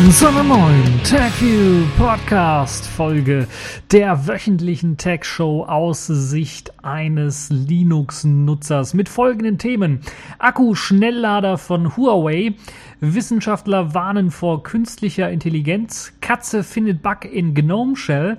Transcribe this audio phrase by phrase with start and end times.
[0.00, 3.46] willkommen zu einer TechView Podcast Folge
[3.92, 10.00] der wöchentlichen Tech Show aus Sicht eines Linux Nutzers mit folgenden Themen.
[10.38, 12.54] Akku-Schnelllader von Huawei,
[13.00, 18.38] Wissenschaftler warnen vor künstlicher Intelligenz, Katze findet Bug in GNOME Shell,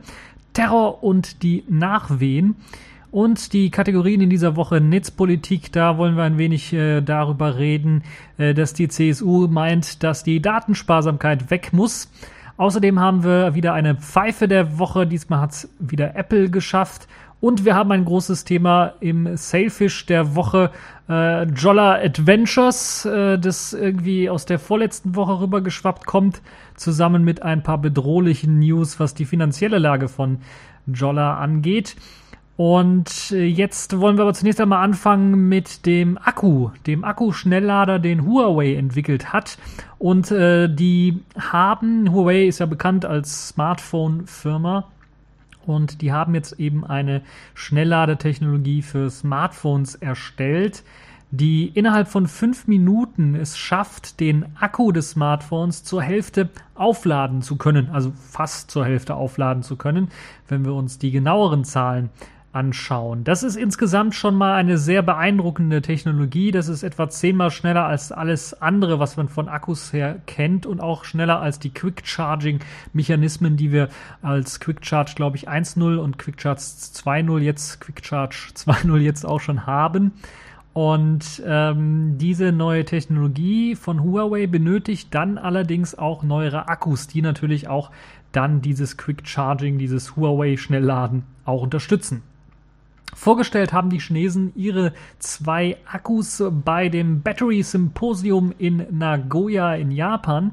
[0.54, 2.56] Terror und die Nachwehen.
[3.12, 8.04] Und die Kategorien in dieser Woche Netzpolitik, da wollen wir ein wenig äh, darüber reden,
[8.38, 12.10] äh, dass die CSU meint, dass die Datensparsamkeit weg muss.
[12.56, 15.06] Außerdem haben wir wieder eine Pfeife der Woche.
[15.06, 17.10] Diesmal hat es wieder Apple geschafft.
[17.42, 20.70] Und wir haben ein großes Thema im Sailfish der Woche.
[21.10, 26.42] Äh, Jolla Adventures, äh, das irgendwie aus der vorletzten Woche rübergeschwappt kommt,
[26.76, 30.38] zusammen mit ein paar bedrohlichen News, was die finanzielle Lage von
[30.86, 31.98] Jolla angeht.
[32.64, 38.24] Und äh, jetzt wollen wir aber zunächst einmal anfangen mit dem Akku, dem Akku-Schnelllader, den
[38.24, 39.58] Huawei entwickelt hat.
[39.98, 44.86] Und äh, die haben, Huawei ist ja bekannt als Smartphone-Firma.
[45.66, 47.24] Und die haben jetzt eben eine
[47.56, 50.84] Schnellladetechnologie für Smartphones erstellt,
[51.32, 57.56] die innerhalb von fünf Minuten es schafft, den Akku des Smartphones zur Hälfte aufladen zu
[57.56, 60.10] können, also fast zur Hälfte aufladen zu können,
[60.48, 62.12] wenn wir uns die genaueren Zahlen
[62.54, 63.24] anschauen.
[63.24, 66.52] Das ist insgesamt schon mal eine sehr beeindruckende Technologie.
[66.52, 70.82] Das ist etwa zehnmal schneller als alles andere, was man von Akkus her kennt und
[70.82, 72.60] auch schneller als die Quick Charging
[72.94, 73.90] Mechanismen, die wir
[74.22, 79.26] als Quick Charge, glaube ich, 1.0 und Quick Charge 2.0 jetzt, Quick Charge 2.0 jetzt
[79.26, 80.12] auch schon haben.
[80.74, 87.68] Und ähm, diese neue Technologie von Huawei benötigt dann allerdings auch neuere Akkus, die natürlich
[87.68, 87.92] auch
[88.32, 92.24] dann dieses Quick Charging, dieses Huawei Schnellladen auch unterstützen.
[93.14, 100.52] Vorgestellt haben die Chinesen ihre zwei Akkus bei dem Battery Symposium in Nagoya in Japan.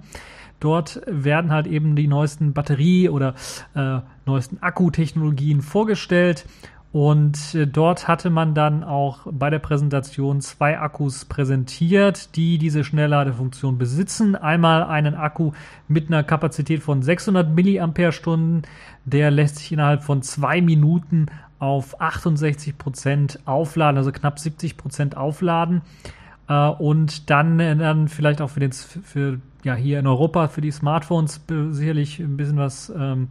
[0.60, 3.34] Dort werden halt eben die neuesten Batterie- oder
[3.74, 6.46] äh, neuesten Akkutechnologien vorgestellt.
[6.90, 12.82] Und äh, dort hatte man dann auch bei der Präsentation zwei Akkus präsentiert, die diese
[12.82, 14.36] Schnellladefunktion besitzen.
[14.36, 15.52] Einmal einen Akku
[15.86, 18.62] mit einer Kapazität von 600 mAh,
[19.04, 21.26] der lässt sich innerhalb von zwei Minuten
[21.58, 25.82] auf 68 Prozent aufladen, also knapp 70 Prozent aufladen.
[26.48, 30.62] Äh, und dann, äh, dann vielleicht auch für, den, für ja, hier in Europa für
[30.62, 33.28] die Smartphones sicherlich ein bisschen was ähm,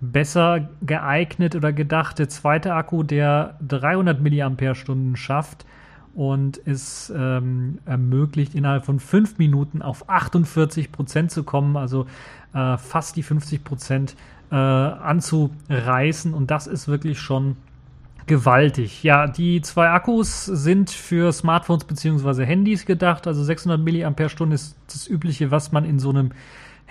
[0.00, 2.18] besser geeignet oder gedacht.
[2.18, 4.74] Der zweite Akku, der 300 mAh
[5.16, 5.66] schafft
[6.14, 12.06] und es ähm, ermöglicht, innerhalb von fünf Minuten auf 48 Prozent zu kommen, also
[12.54, 14.16] äh, fast die 50 Prozent
[14.50, 16.34] äh, anzureißen.
[16.34, 17.56] Und das ist wirklich schon
[18.26, 19.02] gewaltig.
[19.02, 22.44] Ja, die zwei Akkus sind für Smartphones bzw.
[22.44, 23.26] Handys gedacht.
[23.26, 26.32] Also 600 mAh ist das Übliche, was man in so einem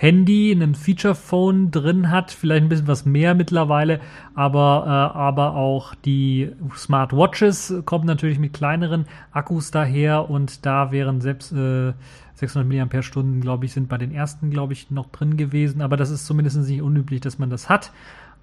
[0.02, 2.32] Handy, in einem Feature-Phone drin hat.
[2.32, 4.00] Vielleicht ein bisschen was mehr mittlerweile,
[4.34, 11.20] aber, äh, aber auch die Smartwatches kommen natürlich mit kleineren Akkus daher und da wären
[11.20, 11.92] selbst äh,
[12.36, 15.82] 600 mAh, glaube ich, sind bei den ersten, glaube ich, noch drin gewesen.
[15.82, 17.92] Aber das ist zumindest nicht unüblich, dass man das hat.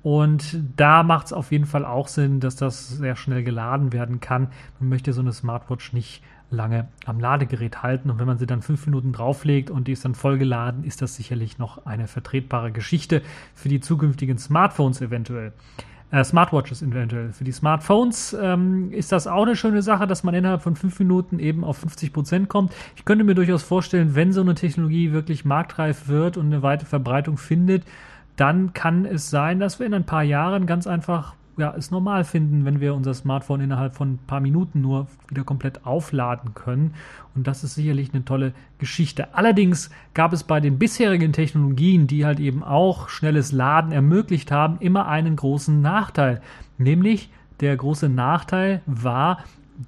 [0.03, 4.21] Und da macht es auf jeden Fall auch Sinn, dass das sehr schnell geladen werden
[4.21, 4.49] kann.
[4.79, 8.11] Man möchte so eine Smartwatch nicht lange am Ladegerät halten.
[8.11, 11.17] Und wenn man sie dann fünf Minuten drauflegt und die ist dann vollgeladen, ist das
[11.17, 13.23] sicherlich noch eine vertretbare Geschichte
[13.55, 15.53] für die zukünftigen Smartphones eventuell.
[16.13, 17.33] Äh, Smartwatches eventuell.
[17.33, 20.99] Für die Smartphones ähm, ist das auch eine schöne Sache, dass man innerhalb von fünf
[21.01, 22.73] Minuten eben auf 50 Prozent kommt.
[22.95, 26.87] Ich könnte mir durchaus vorstellen, wenn so eine Technologie wirklich marktreif wird und eine weite
[26.87, 27.83] Verbreitung findet,
[28.37, 32.25] dann kann es sein, dass wir in ein paar Jahren ganz einfach ja, es normal
[32.25, 36.95] finden, wenn wir unser Smartphone innerhalb von ein paar Minuten nur wieder komplett aufladen können.
[37.35, 39.35] Und das ist sicherlich eine tolle Geschichte.
[39.35, 44.77] Allerdings gab es bei den bisherigen Technologien, die halt eben auch schnelles Laden ermöglicht haben,
[44.81, 46.43] immer einen großen Nachteil.
[46.77, 47.31] Nämlich
[47.61, 49.39] der große Nachteil war,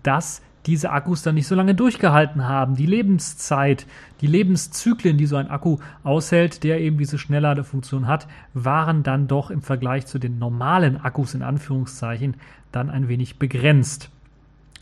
[0.03, 2.77] dass diese Akkus dann nicht so lange durchgehalten haben.
[2.77, 3.87] Die Lebenszeit,
[4.21, 9.51] die Lebenszyklen, die so ein Akku aushält, der eben diese Schnellladefunktion hat, waren dann doch
[9.51, 12.35] im Vergleich zu den normalen Akkus in Anführungszeichen
[12.71, 14.11] dann ein wenig begrenzt.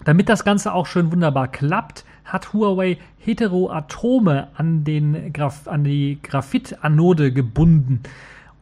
[0.04, 6.18] Damit das Ganze auch schön wunderbar klappt, hat Huawei Heteroatome an, den Graf an die
[6.20, 8.00] Graphitanode gebunden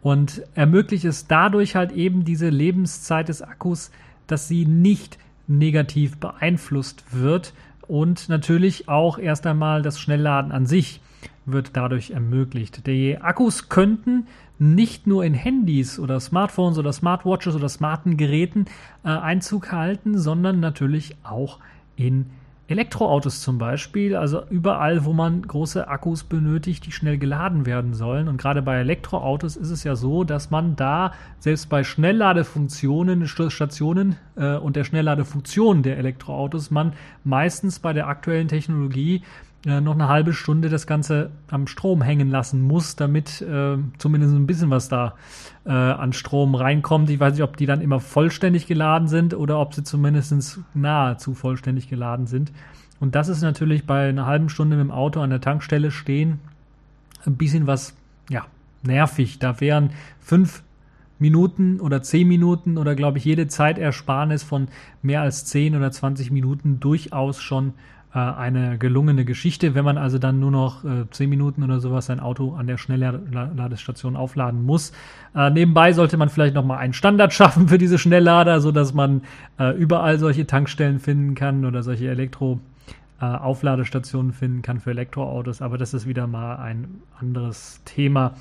[0.03, 3.91] und ermöglicht es dadurch halt eben diese Lebenszeit des Akkus,
[4.27, 7.53] dass sie nicht negativ beeinflusst wird.
[7.87, 11.01] Und natürlich auch erst einmal das Schnellladen an sich
[11.47, 12.87] wird dadurch ermöglicht.
[12.87, 14.27] Die Akkus könnten
[14.59, 18.67] nicht nur in Handys oder Smartphones oder Smartwatches oder smarten Geräten
[19.05, 21.59] äh, Einzug halten, sondern natürlich auch
[21.97, 22.27] in
[22.67, 28.27] Elektroautos zum Beispiel, also überall, wo man große Akkus benötigt, die schnell geladen werden sollen.
[28.27, 34.17] Und gerade bei Elektroautos ist es ja so, dass man da selbst bei Schnellladefunktionen, Stationen
[34.37, 39.23] äh, und der Schnellladefunktion der Elektroautos, man meistens bei der aktuellen Technologie
[39.67, 44.35] äh, noch eine halbe Stunde das Ganze am Strom hängen lassen muss, damit äh, zumindest
[44.35, 45.15] ein bisschen was da
[45.65, 47.11] äh, an Strom reinkommt.
[47.11, 51.35] Ich weiß nicht, ob die dann immer vollständig geladen sind oder ob sie zumindest nahezu
[51.35, 52.53] vollständig geladen sind.
[53.01, 56.41] Und das ist natürlich bei einer halben Stunde mit dem Auto an der Tankstelle stehen
[57.27, 57.95] ein bisschen was,
[58.29, 58.47] ja,
[58.83, 59.39] nervig.
[59.39, 59.91] Da wären
[60.21, 60.63] fünf
[61.19, 64.69] Minuten oder zehn Minuten oder glaube ich jede Zeitersparnis von
[65.03, 67.75] mehr als zehn oder zwanzig Minuten durchaus schon
[68.15, 69.75] äh, eine gelungene Geschichte.
[69.75, 72.79] Wenn man also dann nur noch äh, zehn Minuten oder sowas sein Auto an der
[72.79, 74.93] Schnellladestation aufladen muss.
[75.35, 78.95] Äh, nebenbei sollte man vielleicht noch mal einen Standard schaffen für diese Schnelllader, so dass
[78.95, 79.23] man
[79.59, 82.61] äh, überall solche Tankstellen finden kann oder solche Elektro
[83.21, 85.61] äh, Aufladestationen finden kann für Elektroautos.
[85.61, 88.35] Aber das ist wieder mal ein anderes Thema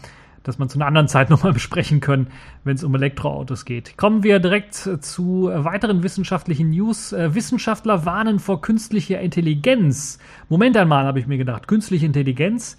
[0.43, 2.27] das man zu einer anderen Zeit nochmal besprechen können,
[2.63, 3.97] wenn es um Elektroautos geht.
[3.97, 7.13] Kommen wir direkt zu weiteren wissenschaftlichen News.
[7.13, 10.19] Äh, Wissenschaftler warnen vor künstlicher Intelligenz.
[10.49, 12.77] Moment einmal, habe ich mir gedacht, künstliche Intelligenz.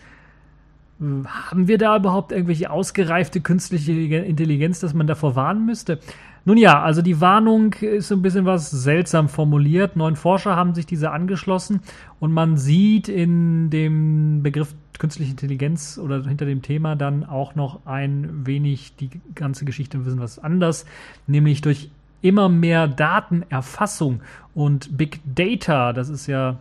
[1.00, 5.98] Haben wir da überhaupt irgendwelche ausgereifte künstliche Intelligenz, dass man davor warnen müsste?
[6.44, 9.96] Nun ja, also die Warnung ist so ein bisschen was seltsam formuliert.
[9.96, 11.80] Neun Forscher haben sich diese angeschlossen
[12.20, 17.86] und man sieht in dem Begriff künstliche Intelligenz oder hinter dem Thema dann auch noch
[17.86, 20.86] ein wenig die ganze Geschichte bisschen was anders,
[21.26, 21.90] nämlich durch
[22.22, 24.20] immer mehr Datenerfassung
[24.54, 26.56] und Big Data, das ist ja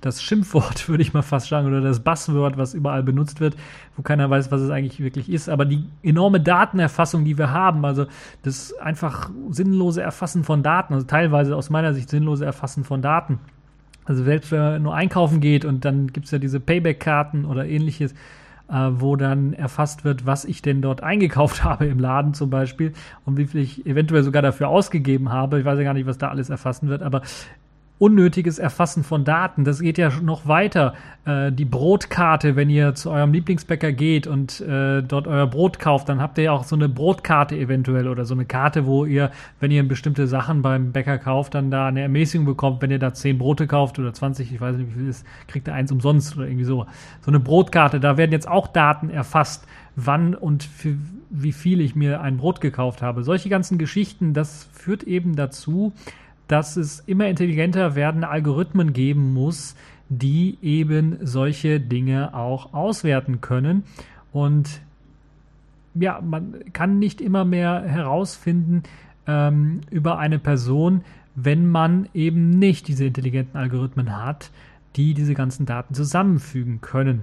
[0.00, 3.56] das Schimpfwort, würde ich mal fast sagen, oder das Buzzword, was überall benutzt wird,
[3.96, 5.48] wo keiner weiß, was es eigentlich wirklich ist.
[5.48, 8.06] Aber die enorme Datenerfassung, die wir haben, also
[8.42, 13.40] das einfach sinnlose Erfassen von Daten, also teilweise aus meiner Sicht sinnlose Erfassen von Daten.
[14.08, 17.66] Also selbst wenn man nur einkaufen geht und dann gibt es ja diese Payback-Karten oder
[17.66, 18.12] ähnliches,
[18.70, 22.94] äh, wo dann erfasst wird, was ich denn dort eingekauft habe im Laden zum Beispiel
[23.26, 25.60] und wie viel ich eventuell sogar dafür ausgegeben habe.
[25.60, 27.20] Ich weiß ja gar nicht, was da alles erfassen wird, aber
[27.98, 29.64] unnötiges Erfassen von Daten.
[29.64, 30.94] Das geht ja noch weiter.
[31.24, 36.08] Äh, die Brotkarte, wenn ihr zu eurem Lieblingsbäcker geht und äh, dort euer Brot kauft,
[36.08, 39.32] dann habt ihr ja auch so eine Brotkarte eventuell oder so eine Karte, wo ihr,
[39.58, 42.82] wenn ihr bestimmte Sachen beim Bäcker kauft, dann da eine Ermäßigung bekommt.
[42.82, 45.66] Wenn ihr da zehn Brote kauft oder 20, ich weiß nicht, wie viel ist, kriegt
[45.66, 46.86] ihr eins umsonst oder irgendwie so.
[47.20, 49.66] So eine Brotkarte, da werden jetzt auch Daten erfasst,
[49.96, 50.96] wann und für
[51.30, 53.22] wie viel ich mir ein Brot gekauft habe.
[53.22, 55.92] Solche ganzen Geschichten, das führt eben dazu,
[56.48, 59.76] dass es immer intelligenter werdende Algorithmen geben muss,
[60.08, 63.84] die eben solche Dinge auch auswerten können.
[64.32, 64.80] Und
[65.94, 68.82] ja, man kann nicht immer mehr herausfinden
[69.26, 71.02] ähm, über eine Person,
[71.34, 74.50] wenn man eben nicht diese intelligenten Algorithmen hat,
[74.96, 77.22] die diese ganzen Daten zusammenfügen können.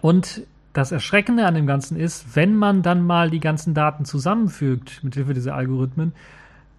[0.00, 0.42] Und
[0.72, 5.14] das Erschreckende an dem Ganzen ist, wenn man dann mal die ganzen Daten zusammenfügt mit
[5.14, 6.12] Hilfe dieser Algorithmen,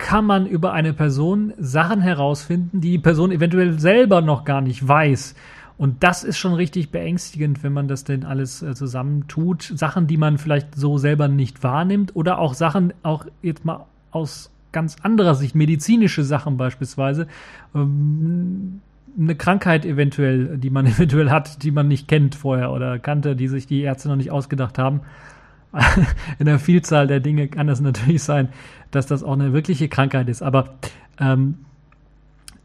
[0.01, 4.86] kann man über eine Person Sachen herausfinden, die die Person eventuell selber noch gar nicht
[4.86, 5.36] weiß.
[5.77, 9.62] Und das ist schon richtig beängstigend, wenn man das denn alles äh, zusammen tut.
[9.62, 14.51] Sachen, die man vielleicht so selber nicht wahrnimmt oder auch Sachen, auch jetzt mal aus
[14.72, 17.27] ganz anderer Sicht, medizinische Sachen beispielsweise,
[17.75, 18.81] ähm,
[19.20, 23.48] eine Krankheit eventuell, die man eventuell hat, die man nicht kennt vorher oder kannte, die
[23.48, 25.01] sich die Ärzte noch nicht ausgedacht haben.
[26.40, 28.50] in der Vielzahl der Dinge kann es natürlich sein,
[28.92, 30.42] dass das auch eine wirkliche Krankheit ist.
[30.42, 30.75] Aber
[31.20, 31.60] ähm,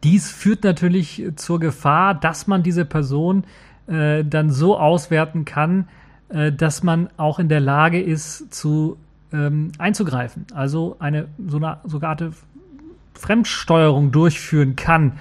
[0.02, 3.44] dies führt natürlich zur Gefahr, dass man diese Person
[3.86, 5.88] äh, dann so auswerten kann,
[6.28, 8.96] äh, dass man auch in der Lage ist, zu
[9.32, 10.46] ähm, einzugreifen.
[10.54, 12.16] Also eine so eine sogar
[13.14, 15.18] Fremdsteuerung durchführen kann.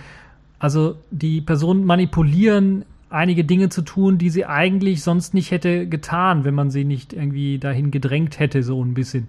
[0.60, 6.44] Also die Person manipulieren einige Dinge zu tun, die sie eigentlich sonst nicht hätte getan,
[6.44, 9.28] wenn man sie nicht irgendwie dahin gedrängt hätte, so ein bisschen.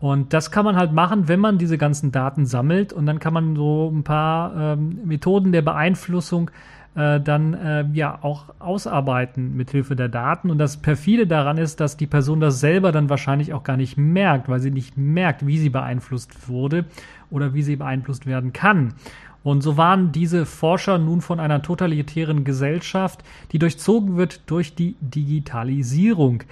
[0.00, 3.32] Und das kann man halt machen, wenn man diese ganzen Daten sammelt und dann kann
[3.32, 6.50] man so ein paar ähm, Methoden der Beeinflussung
[6.94, 10.50] äh, dann äh, ja auch ausarbeiten mit Hilfe der Daten.
[10.50, 13.96] Und das perfide daran ist, dass die Person das selber dann wahrscheinlich auch gar nicht
[13.96, 16.84] merkt, weil sie nicht merkt, wie sie beeinflusst wurde
[17.30, 18.94] oder wie sie beeinflusst werden kann.
[19.42, 24.96] Und so waren diese Forscher nun von einer totalitären Gesellschaft, die durchzogen wird durch die
[25.00, 26.44] Digitalisierung.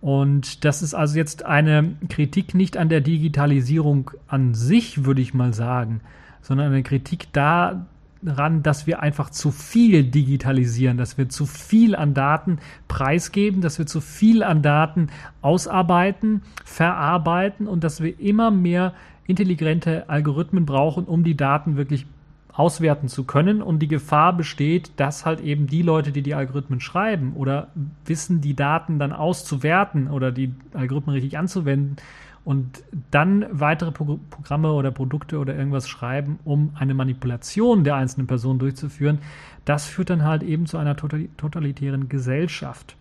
[0.00, 5.34] Und das ist also jetzt eine Kritik nicht an der Digitalisierung an sich, würde ich
[5.34, 6.00] mal sagen,
[6.42, 12.14] sondern eine Kritik daran, dass wir einfach zu viel digitalisieren, dass wir zu viel an
[12.14, 15.08] Daten preisgeben, dass wir zu viel an Daten
[15.42, 18.92] ausarbeiten, verarbeiten und dass wir immer mehr
[19.26, 22.06] intelligente Algorithmen brauchen, um die Daten wirklich
[22.56, 26.80] auswerten zu können und die Gefahr besteht, dass halt eben die Leute, die die Algorithmen
[26.80, 27.68] schreiben oder
[28.06, 31.96] wissen, die Daten dann auszuwerten oder die Algorithmen richtig anzuwenden
[32.46, 38.26] und dann weitere Pro Programme oder Produkte oder irgendwas schreiben, um eine Manipulation der einzelnen
[38.26, 39.18] Person durchzuführen,
[39.66, 42.96] das führt dann halt eben zu einer totalitären Gesellschaft.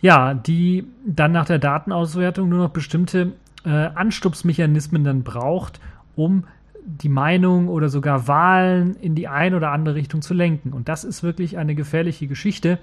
[0.00, 3.32] Ja, die dann nach der Datenauswertung nur noch bestimmte
[3.64, 5.80] äh, Anstupsmechanismen dann braucht,
[6.14, 6.44] um
[6.88, 10.72] die Meinung oder sogar Wahlen in die eine oder andere Richtung zu lenken.
[10.72, 12.78] Und das ist wirklich eine gefährliche Geschichte,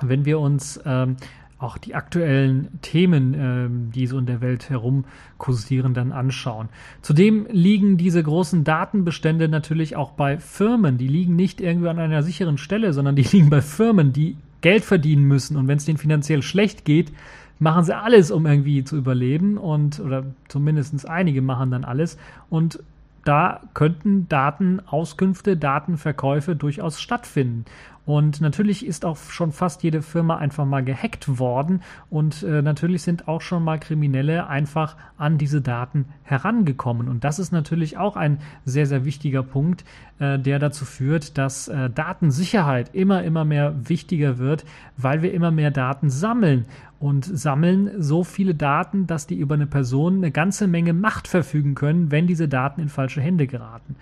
[0.00, 1.16] wenn wir uns ähm,
[1.58, 5.04] auch die aktuellen Themen, ähm, die so in der Welt herum
[5.38, 6.68] kursieren, dann anschauen.
[7.02, 10.98] Zudem liegen diese großen Datenbestände natürlich auch bei Firmen.
[10.98, 14.84] Die liegen nicht irgendwie an einer sicheren Stelle, sondern die liegen bei Firmen, die Geld
[14.84, 15.56] verdienen müssen.
[15.56, 17.12] Und wenn es denen finanziell schlecht geht,
[17.58, 22.18] machen sie alles, um irgendwie zu überleben und oder zumindest einige machen dann alles
[22.50, 22.80] und
[23.24, 27.64] da könnten Datenauskünfte, Datenverkäufe durchaus stattfinden.
[28.06, 31.80] Und natürlich ist auch schon fast jede Firma einfach mal gehackt worden
[32.10, 37.08] und äh, natürlich sind auch schon mal Kriminelle einfach an diese Daten herangekommen.
[37.08, 39.84] Und das ist natürlich auch ein sehr, sehr wichtiger Punkt,
[40.18, 44.66] äh, der dazu führt, dass äh, Datensicherheit immer, immer mehr wichtiger wird,
[44.98, 46.66] weil wir immer mehr Daten sammeln
[47.00, 51.74] und sammeln so viele Daten, dass die über eine Person eine ganze Menge Macht verfügen
[51.74, 53.96] können, wenn diese Daten in falsche Hände geraten.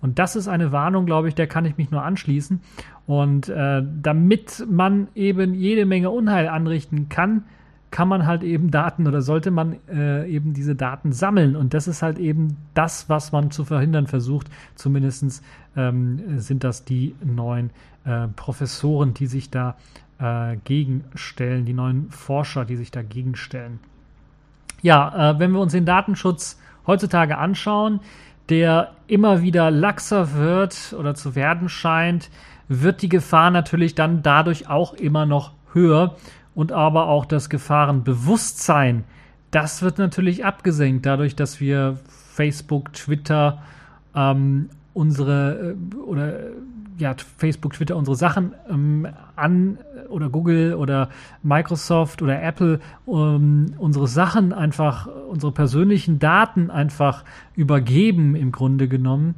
[0.00, 2.60] Und das ist eine Warnung, glaube ich, der kann ich mich nur anschließen.
[3.06, 7.44] Und äh, damit man eben jede Menge Unheil anrichten kann,
[7.90, 11.56] kann man halt eben Daten oder sollte man äh, eben diese Daten sammeln.
[11.56, 14.48] Und das ist halt eben das, was man zu verhindern versucht.
[14.74, 15.42] Zumindest
[15.76, 17.70] ähm, sind das die neuen
[18.04, 19.76] äh, Professoren, die sich da
[20.18, 23.78] äh, gegenstellen, die neuen Forscher, die sich dagegen stellen.
[24.82, 28.00] Ja, äh, wenn wir uns den Datenschutz heutzutage anschauen,
[28.50, 32.30] der immer wieder laxer wird oder zu werden scheint,
[32.68, 36.16] wird die Gefahr natürlich dann dadurch auch immer noch höher
[36.54, 39.04] und aber auch das Gefahrenbewusstsein,
[39.50, 43.62] das wird natürlich abgesenkt, dadurch, dass wir Facebook, Twitter,
[44.14, 46.34] ähm, unsere äh, oder
[46.98, 49.78] ja, Facebook, Twitter unsere Sachen ähm, an
[50.08, 51.08] oder Google oder
[51.42, 57.24] Microsoft oder Apple ähm, unsere Sachen einfach, unsere persönlichen Daten einfach
[57.54, 59.36] übergeben im Grunde genommen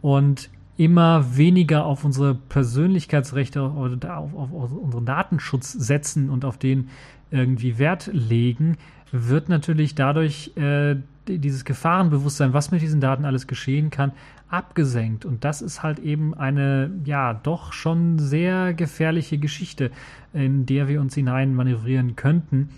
[0.00, 6.58] und immer weniger auf unsere Persönlichkeitsrechte oder auf, auf, auf unseren Datenschutz setzen und auf
[6.58, 6.88] den
[7.30, 8.76] irgendwie Wert legen,
[9.10, 10.96] wird natürlich dadurch äh,
[11.28, 14.12] dieses Gefahrenbewusstsein, was mit diesen Daten alles geschehen kann,
[14.52, 15.24] abgesenkt.
[15.24, 19.90] Und das ist halt eben eine, ja, doch schon sehr gefährliche Geschichte,
[20.32, 22.68] in der wir uns hinein manövrieren könnten.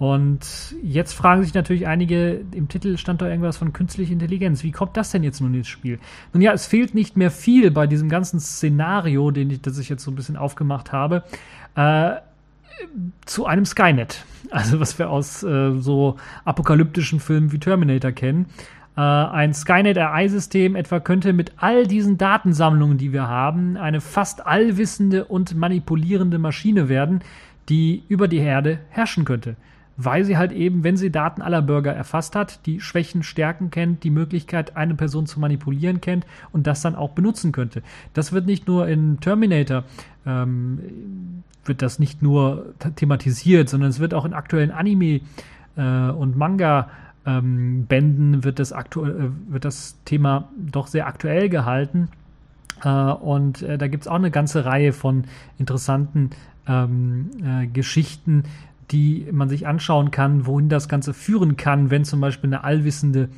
[0.00, 4.64] Und jetzt fragen sich natürlich einige, im Titel stand da irgendwas von künstlicher Intelligenz.
[4.64, 5.98] Wie kommt das denn jetzt nun ins Spiel?
[6.32, 9.90] Nun ja, es fehlt nicht mehr viel bei diesem ganzen Szenario, den ich, das ich
[9.90, 11.22] jetzt so ein bisschen aufgemacht habe,
[11.74, 12.12] äh,
[13.26, 14.24] zu einem Skynet.
[14.52, 18.46] Also was wir aus äh, so apokalyptischen Filmen wie Terminator kennen.
[18.96, 24.46] Äh, ein Skynet AI-System etwa könnte mit all diesen Datensammlungen, die wir haben, eine fast
[24.46, 27.20] allwissende und manipulierende Maschine werden,
[27.68, 29.56] die über die Herde herrschen könnte
[30.02, 34.02] weil sie halt eben, wenn sie Daten aller Bürger erfasst hat, die Schwächen, Stärken kennt,
[34.02, 37.82] die Möglichkeit, eine Person zu manipulieren kennt und das dann auch benutzen könnte.
[38.14, 39.84] Das wird nicht nur in Terminator,
[40.24, 45.20] ähm, wird das nicht nur thematisiert, sondern es wird auch in aktuellen Anime
[45.76, 46.88] äh, und Manga
[47.26, 52.08] ähm, Bänden wird das, aktuell, äh, wird das Thema doch sehr aktuell gehalten.
[52.82, 55.24] Äh, und äh, da gibt es auch eine ganze Reihe von
[55.58, 56.30] interessanten
[56.66, 58.44] ähm, äh, Geschichten,
[58.90, 63.28] die man sich anschauen kann, wohin das Ganze führen kann, wenn zum Beispiel eine allwissende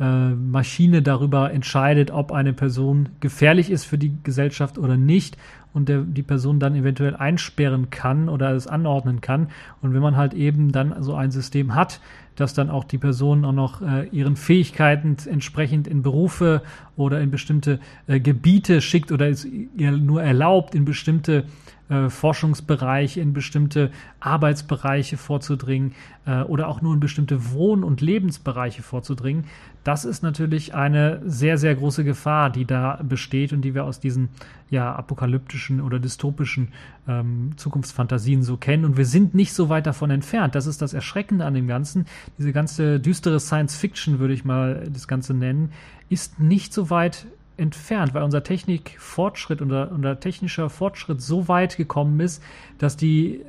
[0.00, 5.36] äh, Maschine darüber entscheidet, ob eine Person gefährlich ist für die Gesellschaft oder nicht
[5.74, 9.48] und der, die Person dann eventuell einsperren kann oder es anordnen kann.
[9.80, 12.00] Und wenn man halt eben dann so ein System hat,
[12.36, 16.62] dass dann auch die Person auch noch äh, ihren Fähigkeiten entsprechend in Berufe
[16.96, 21.44] oder in bestimmte äh, Gebiete schickt oder es ihr nur erlaubt, in bestimmte
[21.88, 25.94] äh, Forschungsbereiche, in bestimmte Arbeitsbereiche vorzudringen
[26.26, 29.44] äh, oder auch nur in bestimmte Wohn- und Lebensbereiche vorzudringen.
[29.84, 33.98] Das ist natürlich eine sehr, sehr große Gefahr, die da besteht und die wir aus
[33.98, 34.28] diesen
[34.70, 36.68] ja, apokalyptischen oder dystopischen
[37.08, 38.84] ähm, Zukunftsfantasien so kennen.
[38.84, 40.54] Und wir sind nicht so weit davon entfernt.
[40.54, 42.06] Das ist das Erschreckende an dem Ganzen.
[42.38, 45.72] Diese ganze düstere Science Fiction, würde ich mal das Ganze nennen,
[46.08, 52.20] ist nicht so weit entfernt, weil unser Technikfortschritt, unser, unser technischer Fortschritt so weit gekommen
[52.20, 52.42] ist,
[52.78, 53.40] dass die,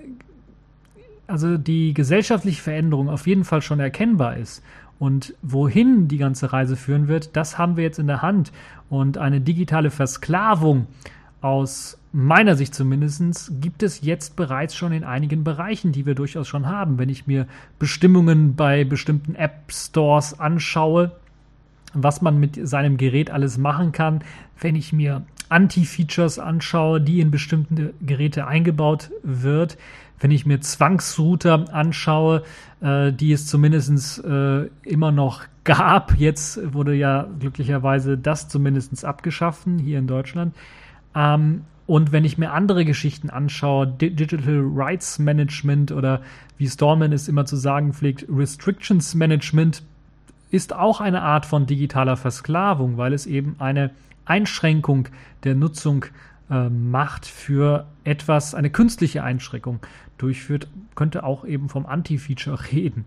[1.28, 4.64] also die gesellschaftliche Veränderung auf jeden Fall schon erkennbar ist.
[5.00, 8.52] Und wohin die ganze Reise führen wird, das haben wir jetzt in der Hand.
[8.90, 10.88] Und eine digitale Versklavung
[11.42, 16.48] aus meiner Sicht zumindest gibt es jetzt bereits schon in einigen Bereichen, die wir durchaus
[16.48, 17.00] schon haben.
[17.00, 17.48] Wenn ich mir
[17.80, 21.12] Bestimmungen bei bestimmten App Stores anschaue,
[21.94, 24.22] was man mit seinem Gerät alles machen kann,
[24.60, 25.24] wenn ich mir
[25.54, 29.78] Anti-Features anschaue, die in bestimmte Geräte eingebaut wird,
[30.20, 32.44] wenn ich mir Zwangsrouter anschaue,
[32.82, 39.68] äh, die es zumindest äh, immer noch gab, jetzt wurde ja glücklicherweise das zumindest abgeschafft
[39.80, 40.56] hier in Deutschland.
[41.16, 46.22] Ähm, und wenn ich mir andere Geschichten anschaue, Digital Rights Management oder
[46.58, 49.84] wie Stallman es immer zu sagen pflegt, Restrictions Management,
[50.50, 53.92] ist auch eine Art von digitaler Versklavung, weil es eben eine
[54.26, 55.10] Einschränkung
[55.44, 56.06] der Nutzung
[56.50, 59.80] äh, macht für etwas, eine künstliche Einschränkung
[60.18, 63.06] durchführt, könnte auch eben vom Anti-Feature reden.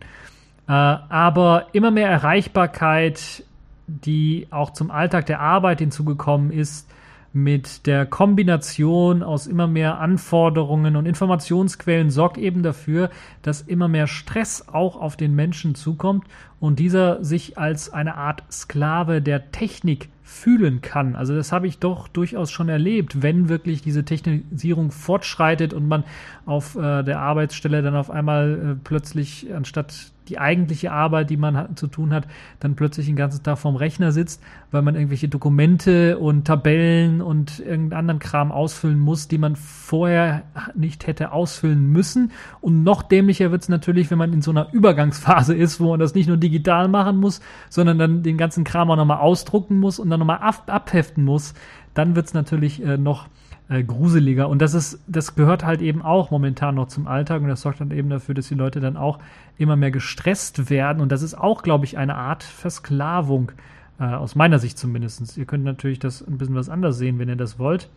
[0.68, 3.44] Äh, aber immer mehr Erreichbarkeit,
[3.86, 6.90] die auch zum Alltag der Arbeit hinzugekommen ist,
[7.36, 13.10] mit der Kombination aus immer mehr Anforderungen und Informationsquellen sorgt eben dafür,
[13.42, 16.24] dass immer mehr Stress auch auf den Menschen zukommt
[16.60, 21.14] und dieser sich als eine Art Sklave der Technik fühlen kann.
[21.14, 26.02] Also das habe ich doch durchaus schon erlebt, wenn wirklich diese Technisierung fortschreitet und man
[26.46, 31.76] auf äh, der Arbeitsstelle dann auf einmal äh, plötzlich anstatt die eigentliche Arbeit, die man
[31.76, 32.26] zu tun hat,
[32.60, 37.60] dann plötzlich den ganzen Tag vorm Rechner sitzt, weil man irgendwelche Dokumente und Tabellen und
[37.60, 40.42] irgendeinen anderen Kram ausfüllen muss, die man vorher
[40.74, 42.32] nicht hätte ausfüllen müssen.
[42.60, 46.00] Und noch dämlicher wird es natürlich, wenn man in so einer Übergangsphase ist, wo man
[46.00, 49.98] das nicht nur digital machen muss, sondern dann den ganzen Kram auch nochmal ausdrucken muss
[49.98, 51.54] und dann nochmal ab abheften muss.
[51.94, 53.28] Dann wird es natürlich äh, noch
[53.68, 54.48] äh, gruseliger.
[54.48, 57.80] Und das ist, das gehört halt eben auch momentan noch zum Alltag und das sorgt
[57.80, 59.18] dann eben dafür, dass die Leute dann auch
[59.58, 61.02] immer mehr gestresst werden.
[61.02, 63.52] Und das ist auch, glaube ich, eine Art Versklavung,
[63.98, 65.36] äh, aus meiner Sicht zumindest.
[65.36, 67.88] Ihr könnt natürlich das ein bisschen was anders sehen, wenn ihr das wollt.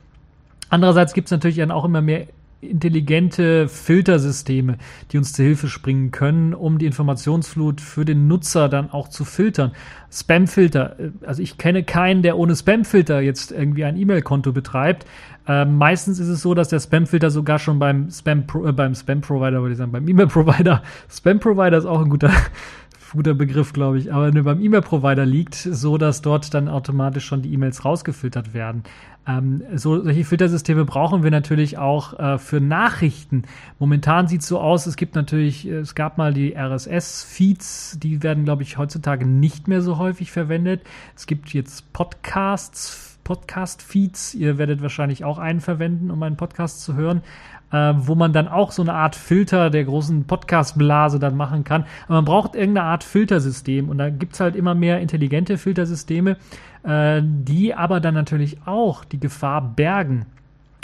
[0.69, 2.27] Andererseits gibt es natürlich dann auch immer mehr
[2.61, 4.77] intelligente Filtersysteme,
[5.11, 9.23] die uns zu Hilfe springen können, um die Informationsflut für den Nutzer dann auch zu
[9.23, 9.71] filtern.
[10.11, 15.05] Spamfilter, also ich kenne keinen, der ohne Spamfilter jetzt irgendwie ein E-Mail-Konto betreibt.
[15.47, 19.71] Ähm, meistens ist es so, dass der Spamfilter sogar schon beim Spam äh, Spam würde
[19.71, 22.31] ich sagen, beim E-Mail Provider, Spam Provider ist auch ein guter
[23.11, 27.41] guter Begriff, glaube ich, aber nur beim E-Mail-Provider liegt, so dass dort dann automatisch schon
[27.41, 28.83] die E-Mails rausgefiltert werden.
[29.27, 33.43] Ähm, so, solche Filtersysteme brauchen wir natürlich auch äh, für Nachrichten.
[33.77, 38.23] Momentan sieht es so aus, es gibt natürlich, äh, es gab mal die RSS-Feeds, die
[38.23, 40.81] werden, glaube ich, heutzutage nicht mehr so häufig verwendet.
[41.15, 44.33] Es gibt jetzt Podcasts, Podcast-Feeds.
[44.33, 47.21] Ihr werdet wahrscheinlich auch einen verwenden, um einen Podcast zu hören
[47.71, 51.85] äh, wo man dann auch so eine Art Filter der großen Podcast-Blase dann machen kann.
[52.05, 56.37] Aber man braucht irgendeine Art Filtersystem und da gibt's halt immer mehr intelligente Filtersysteme,
[56.83, 60.25] äh, die aber dann natürlich auch die Gefahr bergen,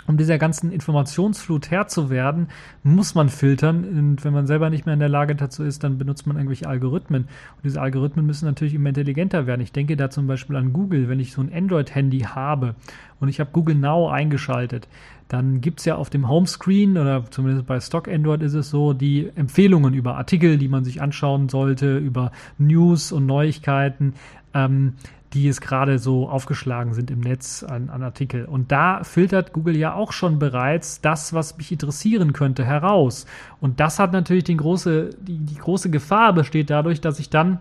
[0.07, 2.49] um dieser ganzen Informationsflut Herr zu werden,
[2.83, 3.83] muss man filtern.
[3.85, 6.67] Und wenn man selber nicht mehr in der Lage dazu ist, dann benutzt man irgendwelche
[6.67, 7.23] Algorithmen.
[7.23, 9.61] Und diese Algorithmen müssen natürlich immer intelligenter werden.
[9.61, 11.09] Ich denke da zum Beispiel an Google.
[11.09, 12.75] Wenn ich so ein Android-Handy habe
[13.19, 14.87] und ich habe Google Now eingeschaltet,
[15.27, 18.93] dann gibt es ja auf dem Homescreen oder zumindest bei Stock Android ist es so,
[18.93, 24.13] die Empfehlungen über Artikel, die man sich anschauen sollte, über News und Neuigkeiten.
[24.53, 24.93] Ähm,
[25.35, 28.45] die es gerade so aufgeschlagen sind im Netz an, an Artikel.
[28.45, 33.25] Und da filtert Google ja auch schon bereits das, was mich interessieren könnte, heraus.
[33.59, 37.59] Und das hat natürlich den große, die, die große Gefahr besteht dadurch, dass ich dann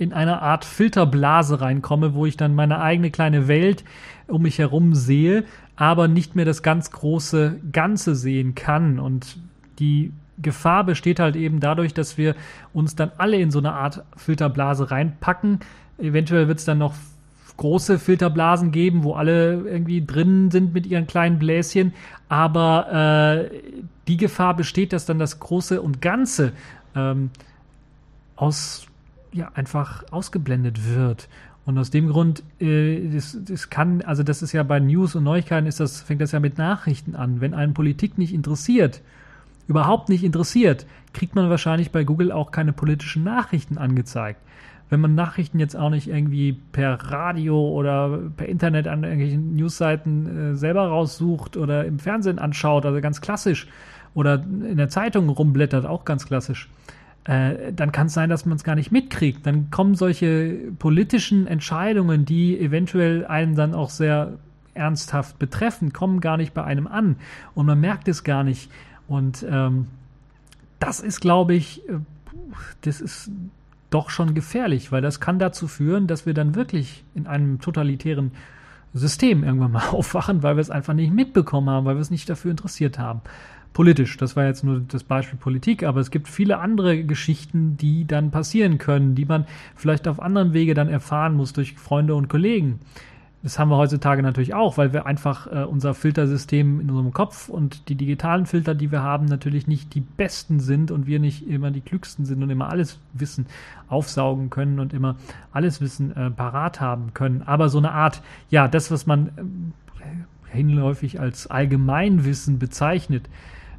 [0.00, 3.84] in eine Art Filterblase reinkomme, wo ich dann meine eigene kleine Welt
[4.26, 5.44] um mich herum sehe,
[5.76, 8.98] aber nicht mehr das ganz große Ganze sehen kann.
[8.98, 9.38] Und
[9.78, 12.34] die Gefahr besteht halt eben dadurch, dass wir
[12.72, 15.60] uns dann alle in so eine Art Filterblase reinpacken,
[16.00, 16.94] Eventuell wird es dann noch
[17.56, 21.92] große Filterblasen geben, wo alle irgendwie drin sind mit ihren kleinen Bläschen.
[22.28, 23.60] Aber äh,
[24.08, 26.52] die Gefahr besteht, dass dann das Große und Ganze
[26.96, 27.30] ähm,
[28.36, 28.86] aus,
[29.32, 31.28] ja, einfach ausgeblendet wird.
[31.66, 35.24] Und aus dem Grund, äh, das, das kann, also das ist ja bei News und
[35.24, 37.40] Neuigkeiten ist das, fängt das ja mit Nachrichten an.
[37.40, 39.02] Wenn einen Politik nicht interessiert,
[39.68, 44.40] überhaupt nicht interessiert, kriegt man wahrscheinlich bei Google auch keine politischen Nachrichten angezeigt
[44.90, 50.52] wenn man Nachrichten jetzt auch nicht irgendwie per Radio oder per Internet an irgendwelchen Newsseiten
[50.52, 53.68] äh, selber raussucht oder im Fernsehen anschaut, also ganz klassisch,
[54.12, 56.68] oder in der Zeitung rumblättert, auch ganz klassisch,
[57.24, 59.46] äh, dann kann es sein, dass man es gar nicht mitkriegt.
[59.46, 64.38] Dann kommen solche politischen Entscheidungen, die eventuell einen dann auch sehr
[64.74, 67.16] ernsthaft betreffen, kommen gar nicht bei einem an
[67.54, 68.70] und man merkt es gar nicht.
[69.08, 69.88] Und ähm,
[70.78, 71.98] das ist, glaube ich, äh,
[72.82, 73.30] das ist
[73.90, 78.32] doch schon gefährlich, weil das kann dazu führen, dass wir dann wirklich in einem totalitären
[78.94, 82.28] System irgendwann mal aufwachen, weil wir es einfach nicht mitbekommen haben, weil wir es nicht
[82.28, 83.20] dafür interessiert haben.
[83.72, 88.04] Politisch, das war jetzt nur das Beispiel Politik, aber es gibt viele andere Geschichten, die
[88.04, 92.28] dann passieren können, die man vielleicht auf anderen Wege dann erfahren muss durch Freunde und
[92.28, 92.80] Kollegen.
[93.42, 97.48] Das haben wir heutzutage natürlich auch, weil wir einfach äh, unser Filtersystem in unserem Kopf
[97.48, 101.48] und die digitalen Filter, die wir haben, natürlich nicht die besten sind und wir nicht
[101.48, 103.46] immer die klügsten sind und immer alles Wissen
[103.88, 105.16] aufsaugen können und immer
[105.52, 107.42] alles Wissen äh, parat haben können.
[107.42, 113.30] Aber so eine Art, ja, das, was man äh, hinläufig als Allgemeinwissen bezeichnet,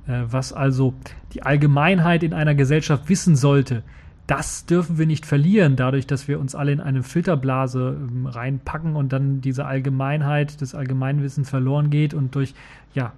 [0.07, 0.93] was also
[1.33, 3.83] die Allgemeinheit in einer Gesellschaft wissen sollte,
[4.31, 8.95] das dürfen wir nicht verlieren, dadurch, dass wir uns alle in eine Filterblase ähm, reinpacken
[8.95, 12.53] und dann diese Allgemeinheit des Allgemeinwissens verloren geht und durch
[12.93, 13.11] ja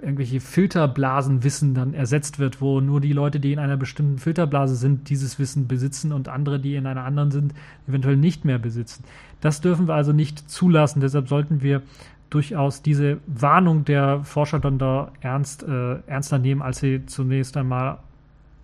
[0.00, 5.10] irgendwelche Filterblasenwissen dann ersetzt wird, wo nur die Leute, die in einer bestimmten Filterblase sind,
[5.10, 7.52] dieses Wissen besitzen und andere, die in einer anderen sind,
[7.88, 9.04] eventuell nicht mehr besitzen.
[9.40, 11.00] Das dürfen wir also nicht zulassen.
[11.00, 11.82] Deshalb sollten wir
[12.30, 17.98] durchaus diese Warnung der Forscher dann da ernst, äh, ernster nehmen, als sie zunächst einmal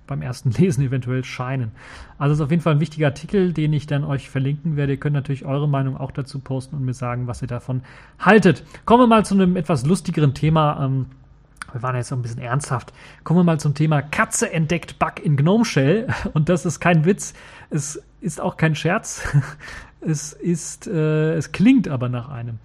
[0.06, 1.72] beim ersten Lesen eventuell scheinen.
[2.18, 4.92] Also es ist auf jeden Fall ein wichtiger Artikel, den ich dann euch verlinken werde.
[4.92, 7.82] Ihr könnt natürlich eure Meinung auch dazu posten und mir sagen, was ihr davon
[8.18, 8.64] haltet.
[8.84, 10.84] Kommen wir mal zu einem etwas lustigeren Thema.
[10.84, 11.06] Ähm,
[11.72, 12.92] wir waren jetzt so ein bisschen ernsthaft.
[13.24, 16.06] Kommen wir mal zum Thema Katze entdeckt Bug in Gnome Shell.
[16.32, 17.34] Und das ist kein Witz.
[17.70, 19.26] Es ist auch kein Scherz.
[20.02, 22.60] Es ist, äh, es klingt aber nach einem.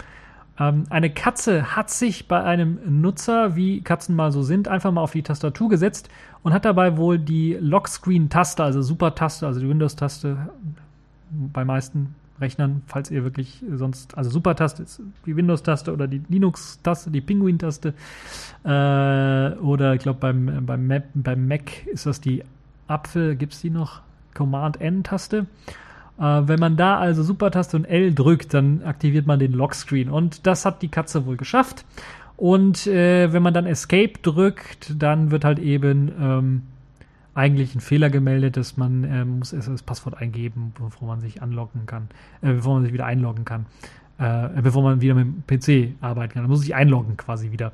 [0.59, 5.01] Ähm, eine Katze hat sich bei einem Nutzer, wie Katzen mal so sind, einfach mal
[5.01, 6.09] auf die Tastatur gesetzt
[6.43, 10.49] und hat dabei wohl die Lockscreen-Taste, also Super-Taste, also die Windows-Taste
[11.29, 17.11] bei meisten Rechnern, falls ihr wirklich sonst, also Super-Taste ist die Windows-Taste oder die Linux-Taste,
[17.11, 17.93] die Penguin-Taste
[18.63, 22.43] äh, oder ich glaube beim, beim, beim Mac ist das die
[22.87, 24.01] Apfel, gibt es die noch?
[24.33, 25.45] Command-N-Taste.
[26.21, 30.09] Äh, wenn man da also Supertaste und L drückt, dann aktiviert man den Lockscreen.
[30.09, 31.83] Und das hat die Katze wohl geschafft.
[32.37, 36.61] Und äh, wenn man dann Escape drückt, dann wird halt eben ähm,
[37.33, 41.41] eigentlich ein Fehler gemeldet, dass man äh, muss erst das Passwort eingeben, bevor man sich
[41.41, 42.09] anloggen kann,
[42.41, 43.65] äh, bevor man sich wieder einloggen kann,
[44.17, 46.43] äh, bevor man wieder mit dem PC arbeiten kann.
[46.43, 47.71] Man muss sich einloggen quasi wieder.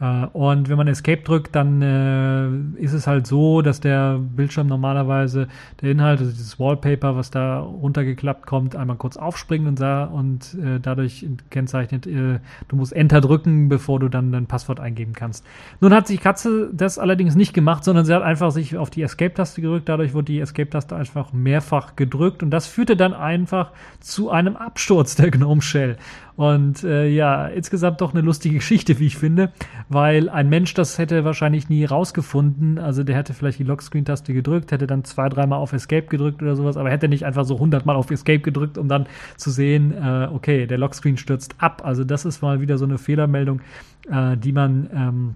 [0.00, 4.66] Äh, und wenn man Escape drückt, dann äh, ist es halt so, dass der Bildschirm
[4.66, 5.48] normalerweise
[5.80, 10.54] der Inhalt, also dieses Wallpaper, was da runtergeklappt kommt, einmal kurz aufspringt und, sah, und
[10.54, 15.44] äh, dadurch kennzeichnet, äh, du musst Enter drücken, bevor du dann dein Passwort eingeben kannst.
[15.80, 19.02] Nun hat sich Katze das allerdings nicht gemacht, sondern sie hat einfach sich auf die
[19.02, 19.88] Escape-Taste gedrückt.
[19.88, 25.14] Dadurch wurde die Escape-Taste einfach mehrfach gedrückt und das führte dann einfach zu einem Absturz
[25.16, 25.96] der Gnome Shell.
[26.36, 29.52] Und äh, ja, insgesamt doch eine lustige Geschichte, wie ich finde,
[29.88, 32.78] weil ein Mensch das hätte wahrscheinlich nie rausgefunden.
[32.78, 36.54] Also der hätte vielleicht die Lockscreen-Taste gedrückt, hätte dann zwei, dreimal auf Escape gedrückt oder
[36.54, 40.28] sowas, aber hätte nicht einfach so hundertmal auf Escape gedrückt, um dann zu sehen, äh,
[40.30, 41.82] okay, der Lockscreen stürzt ab.
[41.84, 43.62] Also das ist mal wieder so eine Fehlermeldung,
[44.10, 45.34] äh, die man ähm,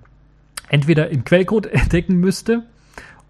[0.68, 2.64] entweder im Quellcode entdecken müsste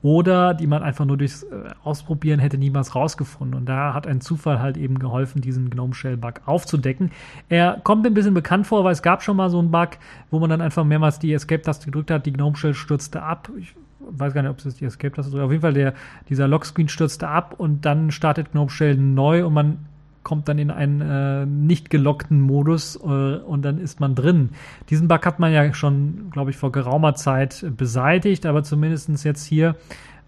[0.03, 3.57] oder die man einfach nur durchs äh, Ausprobieren hätte niemals rausgefunden.
[3.57, 7.11] Und da hat ein Zufall halt eben geholfen, diesen Gnome Shell Bug aufzudecken.
[7.49, 9.91] Er kommt ein bisschen bekannt vor, weil es gab schon mal so einen Bug,
[10.31, 13.51] wo man dann einfach mehrmals die Escape-Taste gedrückt hat, die Gnome Shell stürzte ab.
[13.59, 15.45] Ich weiß gar nicht, ob es die Escape-Taste drückt.
[15.45, 15.95] Auf jeden Fall, der,
[16.29, 19.79] dieser Lockscreen stürzte ab und dann startet Gnome Shell neu und man
[20.23, 24.51] kommt dann in einen äh, nicht gelockten Modus äh, und dann ist man drin.
[24.91, 29.45] Diesen Bug hat man ja schon, glaube ich, vor geraumer Zeit beseitigt, aber zumindest jetzt
[29.45, 29.77] hier,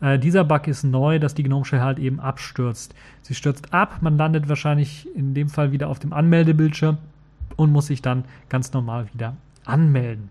[0.01, 2.95] äh, dieser Bug ist neu, dass die Gnome Shell halt eben abstürzt.
[3.23, 6.99] Sie stürzt ab, man landet wahrscheinlich in dem Fall wieder auf dem Anmeldebildschirm
[7.57, 10.31] und muss sich dann ganz normal wieder anmelden.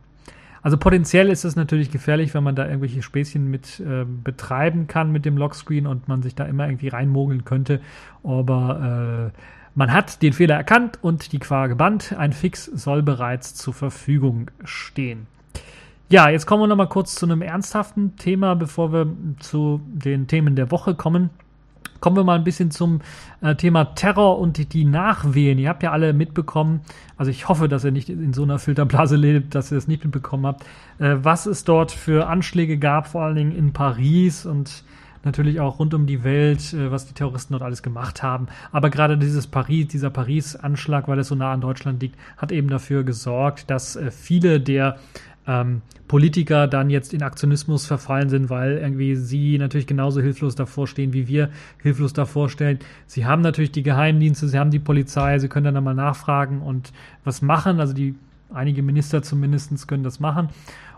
[0.63, 5.11] Also potenziell ist es natürlich gefährlich, wenn man da irgendwelche Späßchen mit äh, betreiben kann
[5.11, 7.81] mit dem Lockscreen und man sich da immer irgendwie reinmogeln könnte.
[8.23, 9.37] Aber äh,
[9.73, 12.13] man hat den Fehler erkannt und die Quar gebannt.
[12.17, 15.27] Ein Fix soll bereits zur Verfügung stehen.
[16.09, 19.07] Ja, jetzt kommen wir nochmal kurz zu einem ernsthaften Thema, bevor wir
[19.39, 21.29] zu den Themen der Woche kommen.
[22.01, 22.99] Kommen wir mal ein bisschen zum
[23.41, 25.57] äh, Thema Terror und die Nachwehen.
[25.59, 26.81] Ihr habt ja alle mitbekommen,
[27.15, 30.03] also ich hoffe, dass ihr nicht in so einer Filterblase lebt, dass ihr es nicht
[30.03, 30.63] mitbekommen habt,
[30.99, 34.83] äh, was es dort für Anschläge gab, vor allen Dingen in Paris und
[35.23, 38.47] natürlich auch rund um die Welt, äh, was die Terroristen dort alles gemacht haben.
[38.71, 42.69] Aber gerade dieses Paris, dieser Paris-Anschlag, weil es so nah an Deutschland liegt, hat eben
[42.69, 44.97] dafür gesorgt, dass äh, viele der
[45.47, 50.87] ähm, Politiker dann jetzt in Aktionismus verfallen sind, weil irgendwie sie natürlich genauso hilflos davor
[50.87, 51.49] stehen, wie wir
[51.81, 52.79] hilflos davor stellen.
[53.07, 56.91] Sie haben natürlich die Geheimdienste, sie haben die Polizei, sie können dann einmal nachfragen und
[57.23, 57.79] was machen.
[57.79, 58.15] Also die
[58.53, 60.49] einige Minister zumindest können das machen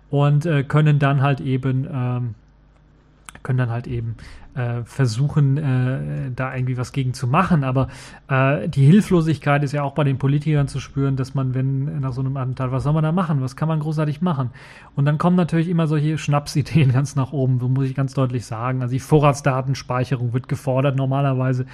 [0.09, 2.35] und äh, können dann halt eben ähm,
[3.43, 4.15] können dann halt eben
[4.55, 7.63] äh, versuchen, äh, da irgendwie was gegen zu machen.
[7.63, 7.87] Aber
[8.27, 12.13] äh, die Hilflosigkeit ist ja auch bei den Politikern zu spüren, dass man, wenn nach
[12.13, 13.41] so einem Attentat, was soll man da machen?
[13.41, 14.51] Was kann man großartig machen?
[14.95, 18.45] Und dann kommen natürlich immer solche Schnapsideen ganz nach oben, so muss ich ganz deutlich
[18.45, 18.81] sagen.
[18.81, 21.65] Also die Vorratsdatenspeicherung wird gefordert normalerweise.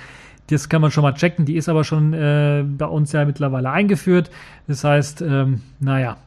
[0.47, 1.45] Das kann man schon mal checken.
[1.45, 4.31] Die ist aber schon äh, bei uns ja mittlerweile eingeführt.
[4.67, 6.17] Das heißt, ähm, naja,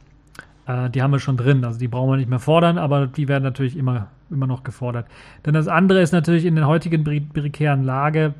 [0.66, 1.64] äh, die haben wir schon drin.
[1.64, 5.06] Also die brauchen wir nicht mehr fordern, aber die werden natürlich immer, immer noch gefordert.
[5.46, 8.34] Denn das andere ist natürlich in der heutigen prekären Lage,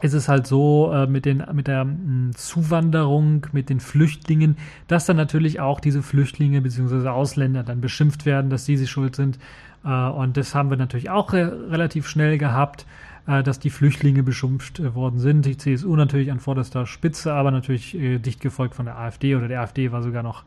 [0.00, 4.56] ist es halt so äh, mit, den, mit der mh, hm, Zuwanderung, mit den Flüchtlingen,
[4.86, 7.08] dass dann natürlich auch diese Flüchtlinge bzw.
[7.08, 9.38] Ausländer dann beschimpft werden, dass sie sie schuld sind.
[9.84, 12.86] Äh, und das haben wir natürlich auch re relativ schnell gehabt,
[13.26, 15.44] äh, dass die Flüchtlinge beschimpft äh, worden sind.
[15.46, 19.48] Die CSU natürlich an vorderster Spitze, aber natürlich äh, dicht gefolgt von der AfD oder
[19.48, 20.44] der AfD war sogar noch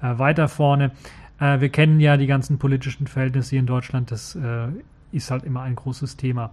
[0.00, 0.90] äh, weiter vorne.
[1.40, 4.10] Äh, wir kennen ja die ganzen politischen Verhältnisse hier in Deutschland.
[4.10, 4.68] Das äh,
[5.12, 6.50] ist halt immer ein großes Thema.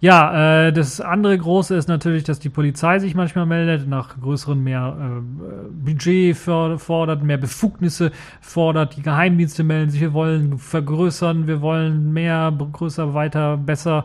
[0.00, 4.62] Ja, äh, das andere große ist natürlich, dass die Polizei sich manchmal meldet, nach größeren
[4.62, 8.98] mehr äh, Budget fordert, mehr Befugnisse fordert.
[8.98, 14.04] Die Geheimdienste melden sich, wir wollen vergrößern, wir wollen mehr, größer, weiter, besser.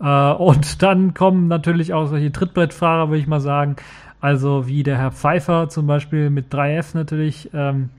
[0.00, 3.76] Äh, und dann kommen natürlich auch solche Trittbrettfahrer, würde ich mal sagen.
[4.20, 7.50] Also wie der Herr Pfeiffer zum Beispiel mit 3F natürlich.
[7.54, 7.90] Ähm,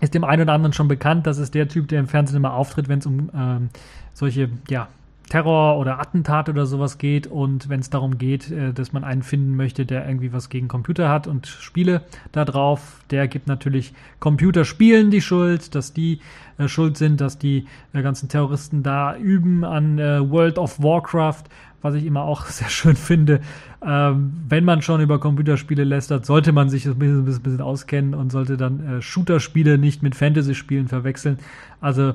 [0.00, 1.26] ist dem einen oder anderen schon bekannt.
[1.26, 3.68] Das ist der Typ, der im Fernsehen immer auftritt, wenn es um ähm,
[4.12, 4.88] solche, ja,
[5.28, 9.22] Terror oder Attentate oder sowas geht und wenn es darum geht, äh, dass man einen
[9.22, 13.92] finden möchte, der irgendwie was gegen Computer hat und Spiele da drauf, der gibt natürlich
[14.20, 16.20] Computerspielen die Schuld, dass die
[16.58, 21.44] äh, schuld sind, dass die äh, ganzen Terroristen da üben an äh, World of Warcraft,
[21.86, 23.40] was ich immer auch sehr schön finde.
[23.82, 28.14] Ähm, wenn man schon über Computerspiele lästert, sollte man sich ein bisschen, ein bisschen auskennen
[28.14, 31.38] und sollte dann äh, Shooter-Spiele nicht mit Fantasy-Spielen verwechseln.
[31.80, 32.14] Also,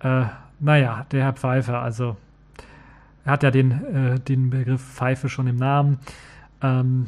[0.00, 0.24] äh,
[0.58, 2.16] naja, der Herr Pfeiffer, also
[3.24, 5.98] er hat ja den, äh, den Begriff Pfeife schon im Namen.
[6.62, 7.06] Ähm,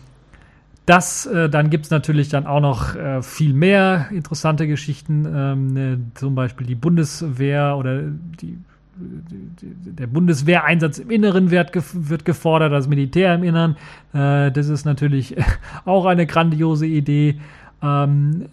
[0.86, 5.66] das, äh, dann gibt es natürlich dann auch noch äh, viel mehr interessante Geschichten, ähm,
[5.72, 8.58] ne, zum Beispiel die Bundeswehr oder die, die,
[8.96, 13.76] der Bundeswehreinsatz im Inneren wird, wird gefordert, das Militär im Inneren.
[14.12, 15.36] Äh, das ist natürlich
[15.84, 17.38] auch eine grandiose Idee.
[17.82, 18.46] Ähm,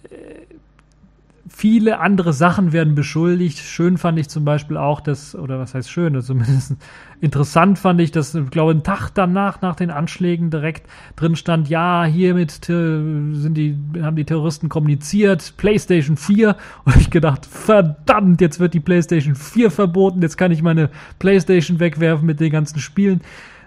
[1.60, 3.60] viele andere Sachen werden beschuldigt.
[3.60, 6.78] Schön fand ich zum Beispiel auch, dass, oder was heißt schön, also zumindest
[7.19, 11.67] interessant fand ich, dass, ich glaube, ein Tag danach, nach den Anschlägen direkt drin stand,
[11.67, 16.56] ja, hiermit sind die, haben die Terroristen kommuniziert, PlayStation 4.
[16.86, 21.82] Und ich gedacht, verdammt, jetzt wird die PlayStation 4 verboten, jetzt kann ich meine PlayStation
[21.82, 23.19] wegwerfen mit den ganzen Spielen.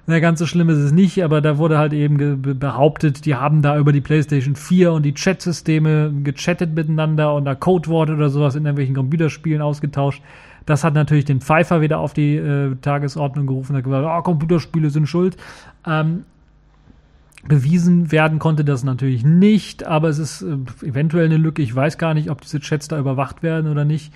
[0.06, 3.62] Na, ganz so schlimm ist es nicht, aber da wurde halt eben behauptet, die haben
[3.62, 8.56] da über die PlayStation 4 und die Chatsysteme gechattet miteinander und da Codeworte oder sowas
[8.56, 10.20] in irgendwelchen Computerspielen ausgetauscht.
[10.66, 14.90] Das hat natürlich den Pfeiffer wieder auf die äh, Tagesordnung gerufen, hat gesagt, oh, Computerspiele
[14.90, 15.36] sind schuld.
[15.86, 16.24] Ähm,
[17.46, 21.62] bewiesen werden konnte das natürlich nicht, aber es ist äh, eventuell eine Lücke.
[21.62, 24.12] Ich weiß gar nicht, ob diese Chats da überwacht werden oder nicht.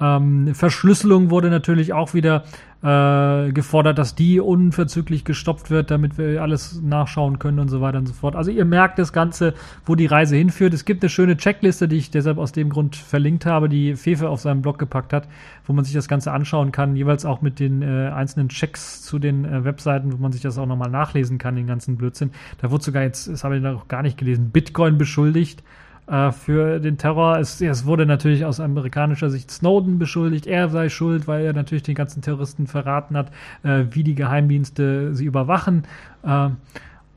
[0.00, 2.44] Ähm, Verschlüsselung wurde natürlich auch wieder
[2.82, 7.98] äh, gefordert, dass die unverzüglich gestoppt wird, damit wir alles nachschauen können und so weiter
[7.98, 8.36] und so fort.
[8.36, 10.72] Also ihr merkt das Ganze, wo die Reise hinführt.
[10.74, 14.28] Es gibt eine schöne Checkliste, die ich deshalb aus dem Grund verlinkt habe, die Fefe
[14.28, 15.28] auf seinem Blog gepackt hat,
[15.66, 19.18] wo man sich das Ganze anschauen kann, jeweils auch mit den äh, einzelnen Checks zu
[19.18, 22.30] den äh, Webseiten, wo man sich das auch nochmal nachlesen kann, den ganzen Blödsinn.
[22.60, 25.64] Da wurde sogar jetzt, das habe ich noch gar nicht gelesen, Bitcoin beschuldigt
[26.08, 27.38] äh, für den Terror.
[27.38, 30.46] Es, es, wurde natürlich aus amerikanischer Sicht Snowden beschuldigt.
[30.46, 33.30] Er sei schuld, weil er natürlich den ganzen Terroristen verraten hat,
[33.62, 35.84] äh, wie die Geheimdienste sie überwachen.
[36.22, 36.50] Äh,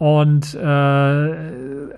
[0.02, 1.36] und äh,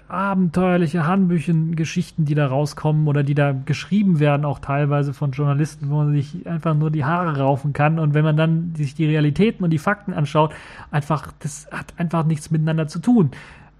[0.10, 5.90] abenteuerliche Handbüchen, Geschichten, die da rauskommen oder die da geschrieben werden, auch teilweise von Journalisten,
[5.90, 8.00] wo man sich einfach nur die Haare raufen kann.
[8.00, 10.54] Und wenn man dann sich die Realitäten und die Fakten anschaut,
[10.92, 13.32] einfach, das hat einfach nichts miteinander zu tun.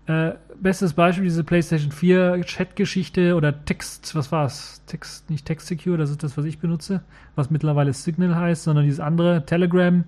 [0.06, 4.84] Äh, bestes Beispiel, diese PlayStation 4 Chat-Geschichte oder Text, was war es?
[4.86, 7.02] Text, nicht Text Secure, das ist das, was ich benutze,
[7.36, 10.04] was mittlerweile Signal heißt, sondern dieses andere, Telegram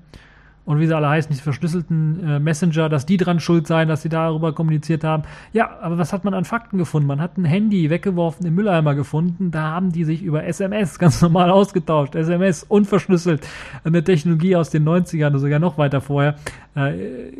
[0.65, 4.01] und wie sie alle heißen, diese verschlüsselten äh, Messenger, dass die dran schuld seien, dass
[4.01, 5.23] sie darüber kommuniziert haben.
[5.53, 7.08] Ja, aber was hat man an Fakten gefunden?
[7.08, 11.21] Man hat ein Handy weggeworfen im Mülleimer gefunden, da haben die sich über SMS ganz
[11.21, 12.15] normal ausgetauscht.
[12.15, 13.47] SMS unverschlüsselt,
[13.84, 16.36] eine Technologie aus den 90ern oder sogar noch weiter vorher.
[16.75, 17.31] Äh,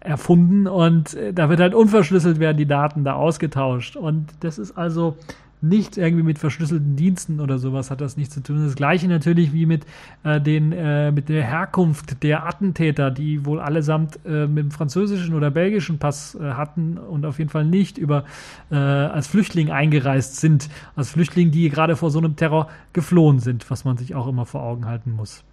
[0.00, 4.76] erfunden und äh, da wird halt unverschlüsselt werden die Daten da ausgetauscht und das ist
[4.76, 5.16] also
[5.62, 8.64] nicht irgendwie mit verschlüsselten Diensten oder sowas hat das nichts zu tun.
[8.64, 9.84] Das gleiche natürlich wie mit
[10.24, 15.34] äh, den äh, mit der Herkunft der Attentäter, die wohl allesamt äh, mit dem französischen
[15.34, 18.24] oder belgischen Pass äh, hatten und auf jeden Fall nicht über
[18.70, 23.70] äh, als Flüchtling eingereist sind, als Flüchtling, die gerade vor so einem Terror geflohen sind,
[23.70, 25.44] was man sich auch immer vor Augen halten muss.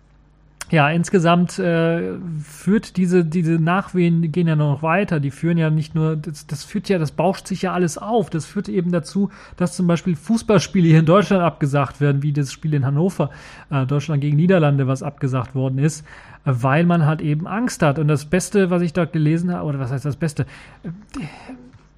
[0.70, 5.70] Ja, insgesamt äh, führt diese, diese Nachwehen, die gehen ja noch weiter, die führen ja
[5.70, 8.30] nicht nur, das, das führt ja, das bauscht sich ja alles auf.
[8.30, 12.52] Das führt eben dazu, dass zum Beispiel Fußballspiele hier in Deutschland abgesagt werden, wie das
[12.52, 13.30] Spiel in Hannover,
[13.70, 16.02] äh, Deutschland gegen Niederlande, was abgesagt worden ist,
[16.46, 17.98] äh, weil man halt eben Angst hat.
[17.98, 20.46] Und das Beste, was ich dort gelesen habe, oder was heißt das Beste,
[20.84, 20.90] äh,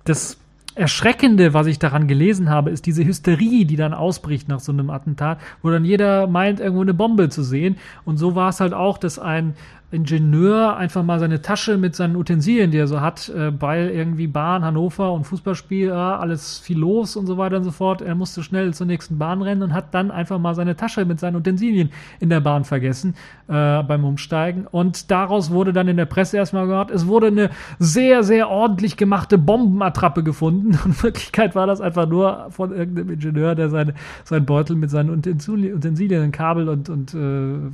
[0.04, 0.38] das
[0.80, 4.90] Erschreckende, was ich daran gelesen habe, ist diese Hysterie, die dann ausbricht nach so einem
[4.90, 7.76] Attentat, wo dann jeder meint, irgendwo eine Bombe zu sehen.
[8.06, 9.56] Und so war es halt auch, dass ein
[9.92, 14.28] Ingenieur einfach mal seine Tasche mit seinen Utensilien, die er so hat, äh, weil irgendwie
[14.28, 18.02] Bahn, Hannover und Fußballspiel, ja, alles viel los und so weiter und so fort.
[18.02, 21.20] Er musste schnell zur nächsten Bahn rennen und hat dann einfach mal seine Tasche mit
[21.20, 23.16] seinen Utensilien in der Bahn vergessen
[23.48, 24.68] äh, beim Umsteigen.
[24.68, 27.50] Und daraus wurde dann in der Presse erstmal gehört, es wurde eine
[27.80, 30.78] sehr, sehr ordentlich gemachte Bombenattrappe gefunden.
[30.86, 34.90] Und in Wirklichkeit war das einfach nur von irgendeinem Ingenieur, der seine, seinen Beutel mit
[34.90, 37.18] seinen Utensilien, Utensilien Kabel und, und äh,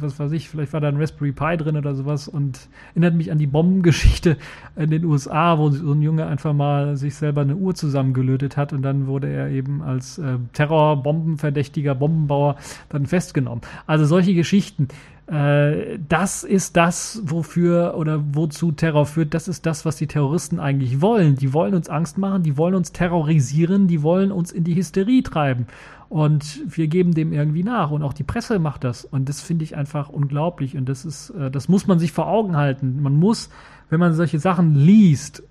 [0.02, 3.16] was weiß ich, vielleicht war da ein Raspberry Pi drin oder so sowas und erinnert
[3.16, 4.38] mich an die Bombengeschichte
[4.76, 8.74] in den USA, wo so ein Junge einfach mal sich selber eine Uhr zusammengelötet hat
[8.74, 12.58] und dann wurde er eben als äh, Terrorbombenverdächtiger Bombenbauer
[12.90, 13.62] dann festgenommen.
[13.88, 14.88] Also solche Geschichten.
[15.28, 19.34] Äh, das ist das, wofür oder wozu Terror führt.
[19.34, 21.36] Das ist das, was die Terroristen eigentlich wollen.
[21.36, 25.24] Die wollen uns Angst machen, die wollen uns terrorisieren, die wollen uns in die Hysterie
[25.24, 25.68] treiben.
[26.10, 27.90] Und wir geben dem irgendwie nach.
[27.90, 29.06] Und auch die Presse macht das.
[29.06, 30.78] Und das finde ich einfach unglaublich.
[30.78, 33.02] Und das ist, äh, das muss man sich vor Augen halten.
[33.02, 33.50] Man muss,
[33.90, 35.42] wenn man solche Sachen liest,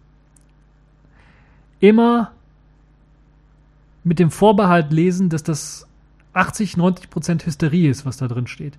[1.80, 2.30] immer
[4.04, 5.88] mit dem Vorbehalt lesen, dass das
[6.34, 8.78] 80, 90 Prozent Hysterie ist, was da drin steht.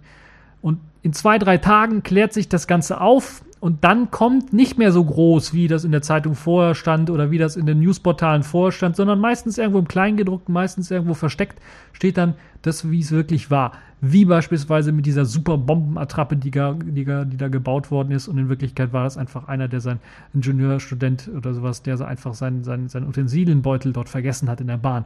[0.61, 4.91] Und in zwei, drei Tagen klärt sich das Ganze auf und dann kommt nicht mehr
[4.91, 8.43] so groß, wie das in der Zeitung vorher stand oder wie das in den Newsportalen
[8.43, 11.59] vorher stand, sondern meistens irgendwo im Kleingedruckten, meistens irgendwo versteckt,
[11.91, 13.71] steht dann das, wie es wirklich war.
[14.01, 18.27] Wie beispielsweise mit dieser super Bombenattrappe, die, die, die da gebaut worden ist.
[18.27, 19.99] Und in Wirklichkeit war das einfach einer, der sein
[20.35, 24.77] Ingenieurstudent oder sowas, der so einfach seinen, seinen, seinen Utensilienbeutel dort vergessen hat in der
[24.77, 25.05] Bahn.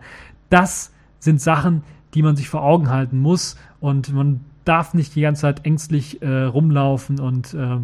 [0.50, 1.84] Das sind Sachen,
[2.14, 3.56] die man sich vor Augen halten muss.
[3.80, 7.80] Und man darf nicht die ganze Zeit ängstlich äh, rumlaufen und äh,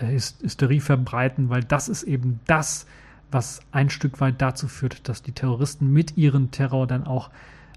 [0.00, 2.86] Hysterie verbreiten, weil das ist eben das,
[3.30, 7.30] was ein Stück weit dazu führt, dass die Terroristen mit ihrem Terror dann auch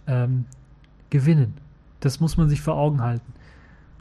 [0.08, 0.46] ähm,
[1.12, 1.54] gewinnen.
[2.00, 3.32] Das muss man sich vor Augen halten.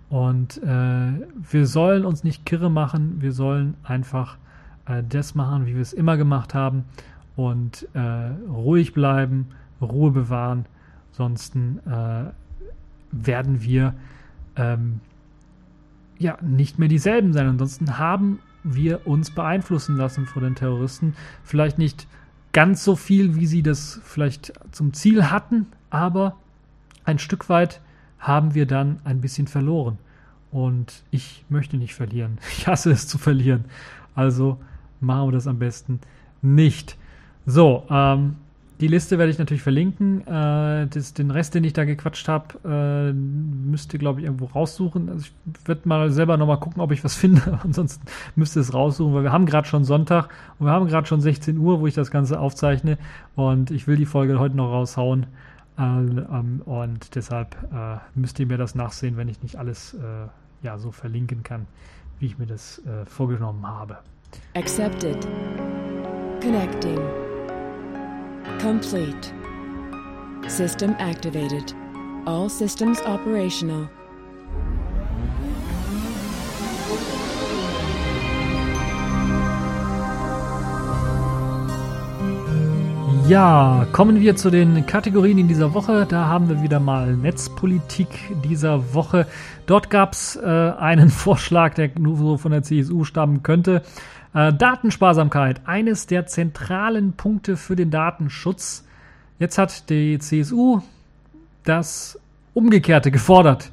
[0.08, 1.12] Und äh,
[1.50, 4.38] wir sollen uns nicht kirre machen, wir sollen einfach
[4.86, 6.84] äh, das machen, wie wir es immer gemacht haben
[7.36, 8.00] und äh,
[8.48, 9.48] ruhig bleiben,
[9.82, 10.64] Ruhe bewahren.
[11.10, 12.30] Ansonsten äh,
[13.12, 13.94] werden wir
[14.56, 15.00] ähm,
[16.18, 17.48] ja nicht mehr dieselben sein.
[17.48, 21.14] Ansonsten haben wir uns beeinflussen lassen von den Terroristen.
[21.42, 22.06] Vielleicht nicht
[22.52, 26.36] ganz so viel, wie sie das vielleicht zum Ziel hatten, aber
[27.04, 27.80] ein Stück weit
[28.18, 29.98] haben wir dann ein bisschen verloren.
[30.50, 32.38] Und ich möchte nicht verlieren.
[32.56, 33.64] Ich hasse es zu verlieren.
[34.14, 34.58] Also
[35.00, 36.00] machen wir das am besten
[36.40, 36.96] nicht.
[37.44, 38.36] So, ähm,
[38.84, 40.26] die Liste werde ich natürlich verlinken.
[40.26, 44.44] Äh, das, den Rest, den ich da gequatscht habe, äh, müsst ihr, glaube ich, irgendwo
[44.44, 45.08] raussuchen.
[45.08, 47.60] Also ich werde mal selber nochmal gucken, ob ich was finde.
[47.64, 48.04] Ansonsten
[48.36, 51.22] müsst ihr es raussuchen, weil wir haben gerade schon Sonntag und wir haben gerade schon
[51.22, 52.98] 16 Uhr, wo ich das Ganze aufzeichne.
[53.36, 55.28] Und ich will die Folge heute noch raushauen.
[55.78, 60.26] Äh, ähm, und deshalb äh, müsst ihr mir das nachsehen, wenn ich nicht alles äh,
[60.60, 61.64] ja, so verlinken kann,
[62.18, 63.96] wie ich mir das äh, vorgenommen habe.
[64.54, 65.26] Accepted.
[66.42, 67.23] Connecting.
[68.58, 69.32] Complete.
[70.48, 71.74] System activated.
[72.26, 73.88] All systems operational.
[83.26, 86.04] Ja, kommen wir zu den Kategorien in dieser Woche.
[86.06, 88.08] Da haben wir wieder mal Netzpolitik
[88.44, 89.26] dieser Woche.
[89.64, 93.82] Dort gab es äh, einen Vorschlag, der nur so von der CSU stammen könnte.
[94.34, 98.84] Äh, Datensparsamkeit, eines der zentralen Punkte für den Datenschutz.
[99.38, 100.80] Jetzt hat die CSU
[101.62, 102.18] das
[102.52, 103.70] Umgekehrte gefordert.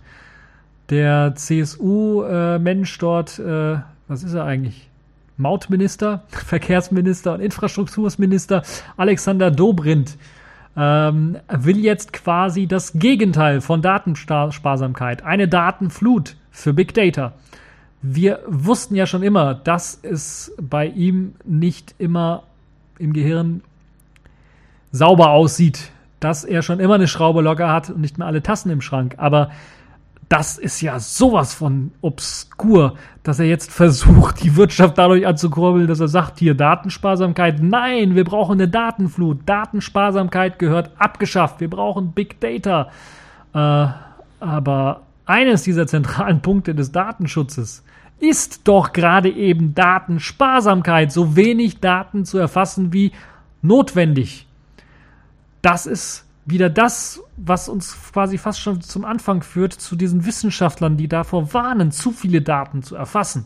[0.91, 4.87] Der CSU-Mensch äh, dort, äh, was ist er eigentlich?
[5.37, 8.61] Mautminister, Verkehrsminister und Infrastrukturminister
[8.97, 10.15] Alexander Dobrindt
[10.77, 17.33] ähm, will jetzt quasi das Gegenteil von Datensparsamkeit, eine Datenflut für Big Data
[18.01, 22.43] wir wussten ja schon immer, dass es bei ihm nicht immer
[22.97, 23.61] im Gehirn
[24.91, 28.71] sauber aussieht, dass er schon immer eine Schraube locker hat und nicht mehr alle Tassen
[28.71, 29.15] im Schrank.
[29.17, 29.51] Aber
[30.29, 35.99] das ist ja sowas von obskur, dass er jetzt versucht, die Wirtschaft dadurch anzukurbeln, dass
[35.99, 39.39] er sagt, hier Datensparsamkeit, nein, wir brauchen eine Datenflut.
[39.45, 41.59] Datensparsamkeit gehört abgeschafft.
[41.59, 42.91] Wir brauchen Big Data.
[43.53, 43.87] Äh,
[44.39, 47.83] aber eines dieser zentralen Punkte des Datenschutzes
[48.21, 53.11] ist doch gerade eben Datensparsamkeit, so wenig Daten zu erfassen wie
[53.63, 54.47] notwendig.
[55.63, 60.97] Das ist wieder das, was uns quasi fast schon zum Anfang führt, zu diesen Wissenschaftlern,
[60.97, 63.45] die davor warnen, zu viele Daten zu erfassen.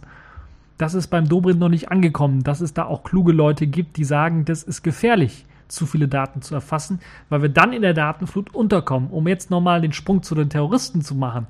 [0.77, 4.03] Das ist beim Dobrindt noch nicht angekommen, dass es da auch kluge Leute gibt, die
[4.03, 6.99] sagen, das ist gefährlich, zu viele Daten zu erfassen,
[7.29, 9.09] weil wir dann in der Datenflut unterkommen.
[9.09, 11.47] Um jetzt nochmal den Sprung zu den Terroristen zu machen.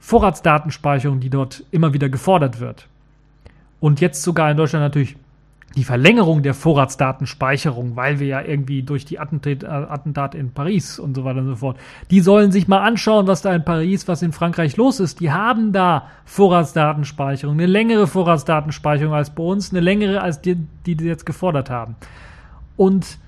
[0.00, 2.88] Vorratsdatenspeicherung, die dort immer wieder gefordert wird.
[3.78, 5.16] Und jetzt sogar in Deutschland natürlich
[5.76, 10.98] die Verlängerung der Vorratsdatenspeicherung, weil wir ja irgendwie durch die Attentat, äh, Attentate in Paris
[10.98, 11.76] und so weiter und so fort,
[12.10, 15.20] die sollen sich mal anschauen, was da in Paris, was in Frankreich los ist.
[15.20, 20.96] Die haben da Vorratsdatenspeicherung, eine längere Vorratsdatenspeicherung als bei uns, eine längere als die, die
[20.96, 21.94] die jetzt gefordert haben.
[22.76, 23.18] Und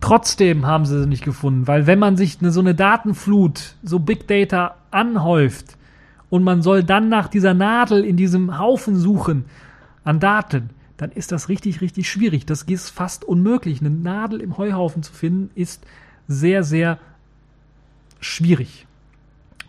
[0.00, 3.98] trotzdem haben sie sie nicht gefunden, weil wenn man sich eine, so eine Datenflut, so
[3.98, 5.78] Big Data anhäuft,
[6.30, 9.46] und man soll dann nach dieser Nadel in diesem Haufen suchen
[10.04, 12.44] an Daten, dann ist das richtig, richtig schwierig.
[12.44, 13.80] Das ist fast unmöglich.
[13.80, 15.86] Eine Nadel im Heuhaufen zu finden, ist
[16.26, 16.98] sehr, sehr
[18.20, 18.86] schwierig.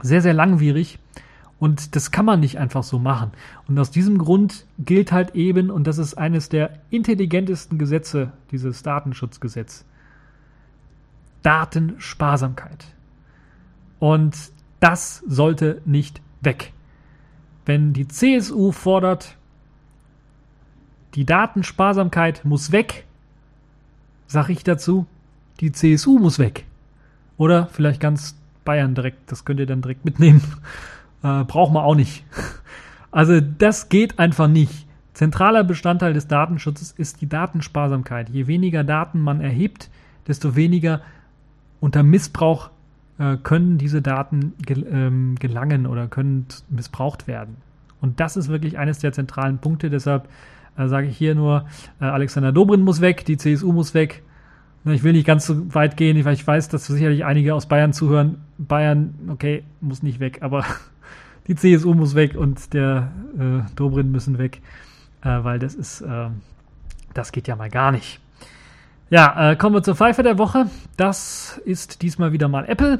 [0.02, 1.00] Sehr, sehr langwierig.
[1.60, 3.32] Und das kann man nicht einfach so machen.
[3.68, 8.82] Und aus diesem Grund gilt halt eben, und das ist eines der intelligentesten Gesetze, dieses
[8.82, 9.86] Datenschutzgesetz,
[11.44, 12.86] Datensparsamkeit.
[14.00, 14.36] Und
[14.80, 16.74] das sollte nicht weg.
[17.66, 19.36] Wenn die CSU fordert,
[21.16, 23.06] die Datensparsamkeit muss weg,
[24.28, 25.06] sage ich dazu,
[25.60, 26.66] die CSU muss weg.
[27.38, 30.42] Oder vielleicht ganz Bayern direkt, das könnt ihr dann direkt mitnehmen.
[31.22, 32.24] Äh, braucht man auch nicht.
[33.12, 34.88] Also das geht einfach nicht.
[35.14, 38.30] Zentraler Bestandteil des Datenschutzes ist die Datensparsamkeit.
[38.30, 39.90] Je weniger Daten man erhebt,
[40.28, 41.02] desto weniger
[41.80, 42.70] unter Missbrauch
[43.18, 47.58] äh, können diese Daten gel ähm, gelangen oder können missbraucht werden.
[48.02, 49.90] Und das ist wirklich eines der zentralen Punkte.
[49.90, 50.30] Deshalb
[50.78, 51.66] äh, sage ich hier nur,
[52.00, 54.24] äh, Alexander Dobrin muss weg, die CSU muss weg.
[54.86, 57.92] Ich will nicht ganz so weit gehen, weil ich weiß, dass sicherlich einige aus Bayern
[57.92, 58.38] zuhören.
[58.58, 60.64] Bayern, okay, muss nicht weg, aber
[61.48, 64.62] die CSU muss weg und der äh, Dobrin müssen weg,
[65.22, 66.30] äh, weil das ist, äh,
[67.14, 68.22] das geht ja mal gar nicht.
[69.12, 70.70] Ja, äh, kommen wir zur Pfeife der Woche.
[70.96, 73.00] Das ist diesmal wieder mal Apple.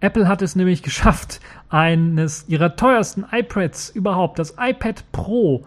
[0.00, 5.64] Apple hat es nämlich geschafft, eines ihrer teuersten iPads überhaupt, das iPad Pro,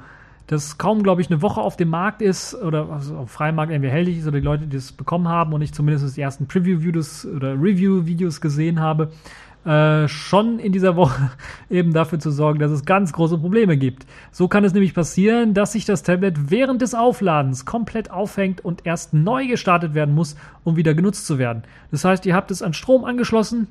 [0.48, 3.72] das kaum, glaube ich, eine Woche auf dem Markt ist oder also auf freiem Markt
[3.72, 6.48] irgendwie erhältlich ist oder die Leute, die es bekommen haben und ich zumindest die ersten
[6.48, 9.12] Preview-Videos oder Review-Videos gesehen habe,
[9.66, 11.32] äh, schon in dieser Woche
[11.70, 14.06] eben dafür zu sorgen, dass es ganz große Probleme gibt.
[14.32, 18.86] So kann es nämlich passieren, dass sich das Tablet während des Aufladens komplett aufhängt und
[18.86, 21.64] erst neu gestartet werden muss, um wieder genutzt zu werden.
[21.90, 23.68] Das heißt, ihr habt es an Strom angeschlossen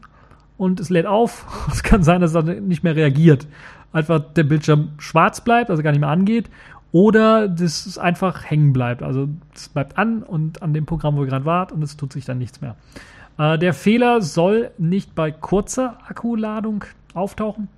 [0.57, 1.47] und es lädt auf.
[1.73, 3.47] Es kann sein, dass es nicht mehr reagiert.
[3.93, 6.51] Einfach der Bildschirm schwarz bleibt, also gar nicht mehr angeht.
[6.91, 9.03] Oder dass es einfach hängen bleibt.
[9.03, 12.13] Also es bleibt an und an dem Programm, wo ihr gerade wart, und es tut
[12.13, 12.77] sich dann nichts mehr.
[13.39, 17.69] Äh, der Fehler soll nicht bei kurzer Akkuladung auftauchen,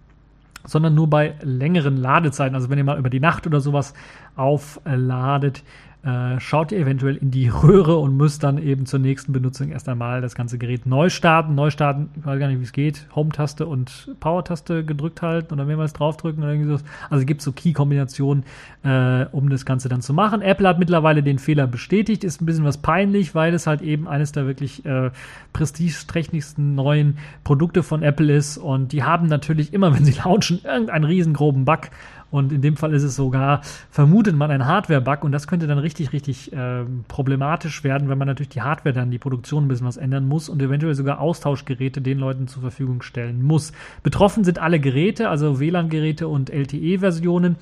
[0.64, 2.54] sondern nur bei längeren Ladezeiten.
[2.54, 3.94] Also wenn ihr mal über die Nacht oder sowas
[4.36, 5.62] aufladet,
[6.06, 9.88] äh, schaut ihr eventuell in die Röhre und müsst dann eben zur nächsten Benutzung erst
[9.88, 11.56] einmal das ganze Gerät neu starten.
[11.56, 13.08] Neu starten, ich weiß gar nicht, wie es geht.
[13.16, 16.84] Home-Taste und Power-Taste gedrückt halten oder mehrmals draufdrücken oder irgendwie so.
[17.10, 18.44] Also es gibt so Key-Kombinationen,
[18.84, 20.42] äh, um das Ganze dann zu machen.
[20.42, 24.06] Apple hat mittlerweile den Fehler bestätigt, ist ein bisschen was peinlich, weil es halt eben
[24.06, 25.10] eines der wirklich äh,
[25.52, 31.04] prestigeträchtigsten neuen Produkte von Apple ist und die haben natürlich immer, wenn sie launchen, irgendeinen
[31.04, 31.90] riesengroben Bug
[32.30, 33.60] und in dem Fall ist es sogar,
[33.90, 35.24] vermutet man, ein Hardware-Bug.
[35.24, 39.10] Und das könnte dann richtig, richtig äh, problematisch werden, wenn man natürlich die Hardware dann,
[39.10, 43.02] die Produktion ein bisschen was ändern muss und eventuell sogar Austauschgeräte den Leuten zur Verfügung
[43.02, 43.72] stellen muss.
[44.02, 47.56] Betroffen sind alle Geräte, also WLAN-Geräte und LTE-Versionen.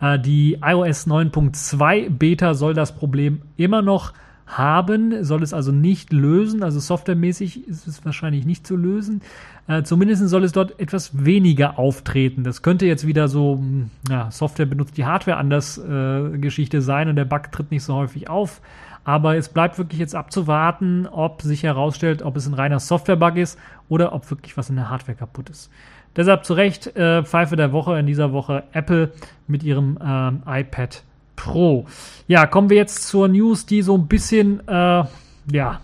[0.00, 4.12] Äh, die iOS 9.2 Beta soll das Problem immer noch
[4.46, 6.62] haben, soll es also nicht lösen.
[6.62, 9.22] Also softwaremäßig ist es wahrscheinlich nicht zu lösen.
[9.66, 12.44] Äh, zumindest soll es dort etwas weniger auftreten.
[12.44, 17.08] Das könnte jetzt wieder so, hm, ja, Software benutzt die Hardware anders äh, Geschichte sein
[17.08, 18.60] und der Bug tritt nicht so häufig auf.
[19.02, 23.58] Aber es bleibt wirklich jetzt abzuwarten, ob sich herausstellt, ob es ein reiner Software-Bug ist
[23.88, 25.70] oder ob wirklich was in der Hardware kaputt ist.
[26.16, 29.12] Deshalb zu Recht äh, Pfeife der Woche in dieser Woche Apple
[29.46, 31.04] mit ihrem ähm, iPad
[31.36, 31.86] Pro.
[32.26, 35.04] Ja, kommen wir jetzt zur News, die so ein bisschen, äh,
[35.52, 35.80] ja,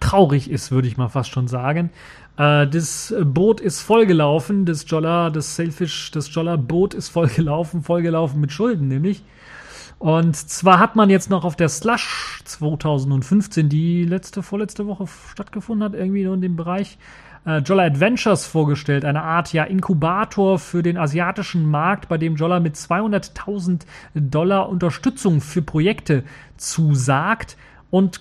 [0.00, 1.90] traurig ist, würde ich mal fast schon sagen.
[2.36, 8.40] Äh, das Boot ist vollgelaufen, das Jolla, das Sailfish, das Jolla Boot ist vollgelaufen, vollgelaufen
[8.40, 9.22] mit Schulden nämlich.
[9.98, 15.84] Und zwar hat man jetzt noch auf der Slush 2015, die letzte, vorletzte Woche stattgefunden
[15.84, 16.98] hat, irgendwie in dem Bereich,
[17.46, 22.60] äh, Jolla Adventures vorgestellt, eine Art ja Inkubator für den asiatischen Markt, bei dem Jolla
[22.60, 23.82] mit 200.000
[24.14, 26.24] Dollar Unterstützung für Projekte
[26.56, 27.56] zusagt
[27.90, 28.20] und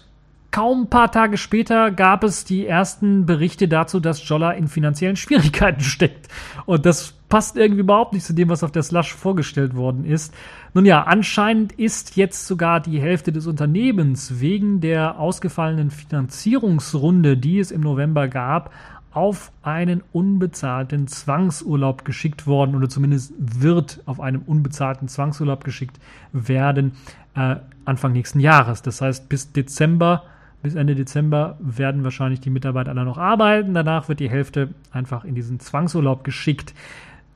[0.51, 5.15] Kaum ein paar Tage später gab es die ersten Berichte dazu, dass Jolla in finanziellen
[5.15, 6.27] Schwierigkeiten steckt.
[6.65, 10.33] Und das passt irgendwie überhaupt nicht zu dem, was auf der Slush vorgestellt worden ist.
[10.73, 17.59] Nun ja, anscheinend ist jetzt sogar die Hälfte des Unternehmens wegen der ausgefallenen Finanzierungsrunde, die
[17.59, 18.73] es im November gab,
[19.11, 25.99] auf einen unbezahlten Zwangsurlaub geschickt worden oder zumindest wird auf einem unbezahlten Zwangsurlaub geschickt
[26.31, 26.93] werden
[27.35, 28.81] äh, Anfang nächsten Jahres.
[28.81, 30.23] Das heißt, bis Dezember
[30.61, 33.73] bis Ende Dezember werden wahrscheinlich die Mitarbeiter alle noch arbeiten.
[33.73, 36.75] Danach wird die Hälfte einfach in diesen Zwangsurlaub geschickt.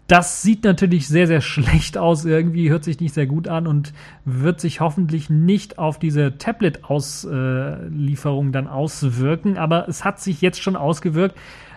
[0.07, 2.25] Das sieht natürlich sehr, sehr schlecht aus.
[2.25, 3.93] Irgendwie hört sich nicht sehr gut an und
[4.25, 9.57] wird sich hoffentlich nicht auf diese Tablet-Auslieferung dann auswirken.
[9.57, 11.35] Aber es hat sich jetzt schon ausgewirkt.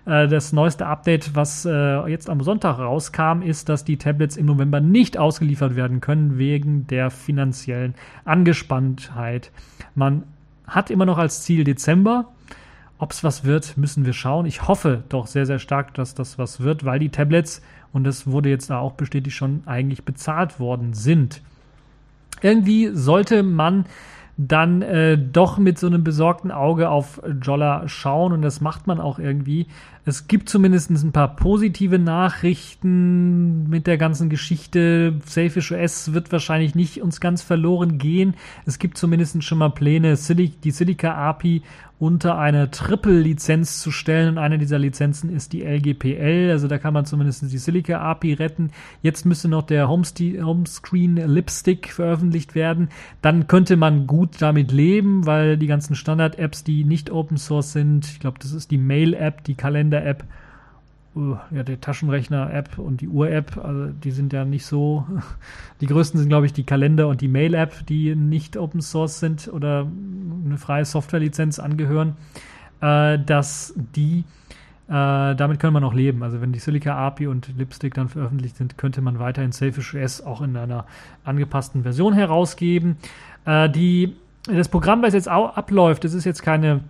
[0.09, 4.47] Äh, das neueste Update, was äh, jetzt am Sonntag rauskam, ist, dass die Tablets im
[4.47, 7.95] November nicht ausgeliefert werden können wegen der finanziellen
[8.25, 9.53] Angespanntheit.
[9.95, 10.25] Man
[10.67, 12.33] hat immer noch als Ziel Dezember.
[13.01, 14.45] Ob es was wird, müssen wir schauen.
[14.45, 18.27] Ich hoffe doch sehr, sehr stark, dass das was wird, weil die Tablets, und das
[18.27, 21.43] wurde jetzt auch bestätigt, schon eigentlich bezahlt worden sind.
[22.41, 23.85] Irgendwie sollte man
[24.41, 29.01] dann äh, doch mit so einem besorgten Auge auf Jolla schauen und das macht man
[29.01, 29.67] auch irgendwie.
[30.05, 35.15] Es gibt zumindest ein paar positive Nachrichten mit der ganzen Geschichte.
[35.27, 38.35] Selfish OS wird wahrscheinlich nicht uns ganz verloren gehen.
[38.65, 41.63] Es gibt zumindest schon mal Pläne, die Silica API
[41.99, 44.31] unter eine Triple-Lizenz zu stellen.
[44.31, 46.51] Und eine dieser Lizenzen ist die LGPL.
[46.51, 48.71] Also da kann man zumindest die Silica API retten.
[49.03, 52.89] Jetzt müsste noch der Homescreen Lipstick veröffentlicht werden.
[53.21, 58.07] Dann könnte man gut damit leben, weil die ganzen Standard-Apps, die nicht Open Source sind,
[58.07, 60.25] ich glaube, das ist die Mail-App, die Kalender-App,
[61.51, 65.07] ja, der Taschenrechner-App und die Uhr-App, also die sind ja nicht so.
[65.81, 69.47] Die größten sind, glaube ich, die Kalender- und die Mail-App, die nicht Open Source sind
[69.47, 69.87] oder
[70.45, 72.17] eine freie Software-Lizenz angehören,
[72.81, 74.25] äh, dass die
[74.89, 76.23] äh, damit kann man auch leben.
[76.23, 80.23] Also wenn die Silica API und Lipstick dann veröffentlicht sind, könnte man weiterhin Selfish OS
[80.23, 80.87] auch in einer
[81.25, 82.97] angepassten Version herausgeben.
[83.45, 84.17] Äh, die,
[84.47, 86.81] das Programm, was jetzt abläuft, das ist jetzt keine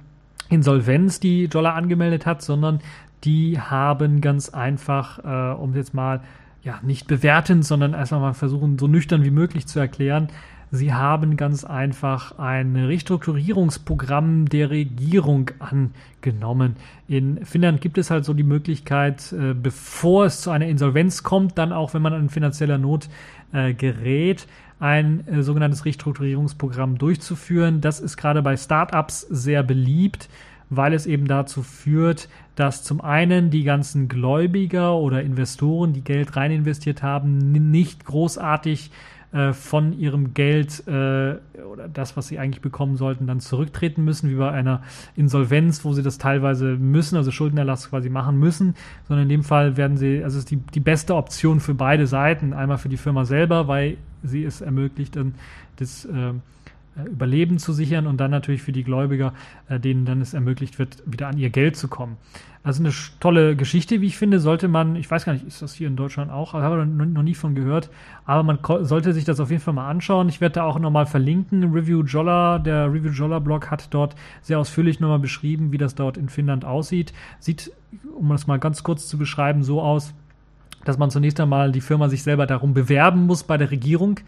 [0.49, 2.81] Insolvenz, die Jolla angemeldet hat, sondern
[3.25, 6.21] die haben ganz einfach, äh, um jetzt mal
[6.63, 10.29] ja nicht bewertend, sondern erstmal mal versuchen, so nüchtern wie möglich zu erklären,
[10.71, 16.77] Sie haben ganz einfach ein Restrukturierungsprogramm der Regierung angenommen.
[17.07, 21.57] In Finnland gibt es halt so die Möglichkeit, äh, bevor es zu einer Insolvenz kommt,
[21.57, 23.09] dann auch wenn man an finanzieller Not
[23.53, 24.47] äh, gerät,
[24.79, 27.81] ein äh, sogenanntes Restrukturierungsprogramm durchzuführen.
[27.81, 30.29] Das ist gerade bei Startups sehr beliebt,
[30.71, 36.37] weil es eben dazu führt, dass zum einen die ganzen Gläubiger oder Investoren, die Geld
[36.37, 38.91] rein investiert haben, nicht großartig
[39.31, 44.31] äh, von ihrem Geld äh, oder das, was sie eigentlich bekommen sollten, dann zurücktreten müssen,
[44.31, 44.81] wie bei einer
[45.17, 48.75] Insolvenz, wo sie das teilweise müssen, also Schuldenerlass quasi machen müssen,
[49.07, 52.55] sondern in dem Fall werden sie, also ist die, die beste Option für beide Seiten,
[52.55, 55.35] einmal für die Firma selber, weil sie es ermöglicht, dann
[55.77, 56.33] das äh,
[57.07, 59.33] Überleben zu sichern und dann natürlich für die Gläubiger,
[59.69, 62.17] äh, denen dann es ermöglicht wird, wieder an ihr Geld zu kommen.
[62.63, 65.75] Also eine tolle Geschichte, wie ich finde, sollte man, ich weiß gar nicht, ist das
[65.75, 67.89] hier in Deutschland auch, habe noch, noch nie von gehört,
[68.25, 70.29] aber man sollte sich das auf jeden Fall mal anschauen.
[70.29, 71.73] Ich werde da auch nochmal verlinken.
[71.73, 76.17] Review Jolla, der Review Jolla Blog hat dort sehr ausführlich nochmal beschrieben, wie das dort
[76.17, 77.13] in Finnland aussieht.
[77.39, 77.73] Sieht,
[78.15, 80.13] um das mal ganz kurz zu beschreiben, so aus,
[80.85, 84.21] dass man zunächst einmal die Firma sich selber darum bewerben muss bei der Regierung.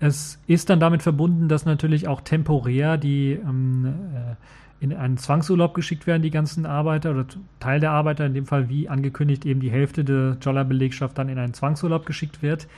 [0.00, 4.34] Es ist dann damit verbunden, dass natürlich auch temporär die ähm, äh,
[4.80, 7.26] in einen Zwangsurlaub geschickt werden, die ganzen Arbeiter oder
[7.58, 11.38] Teil der Arbeiter, in dem Fall wie angekündigt eben die Hälfte der Jolla-Belegschaft dann in
[11.38, 12.68] einen Zwangsurlaub geschickt wird.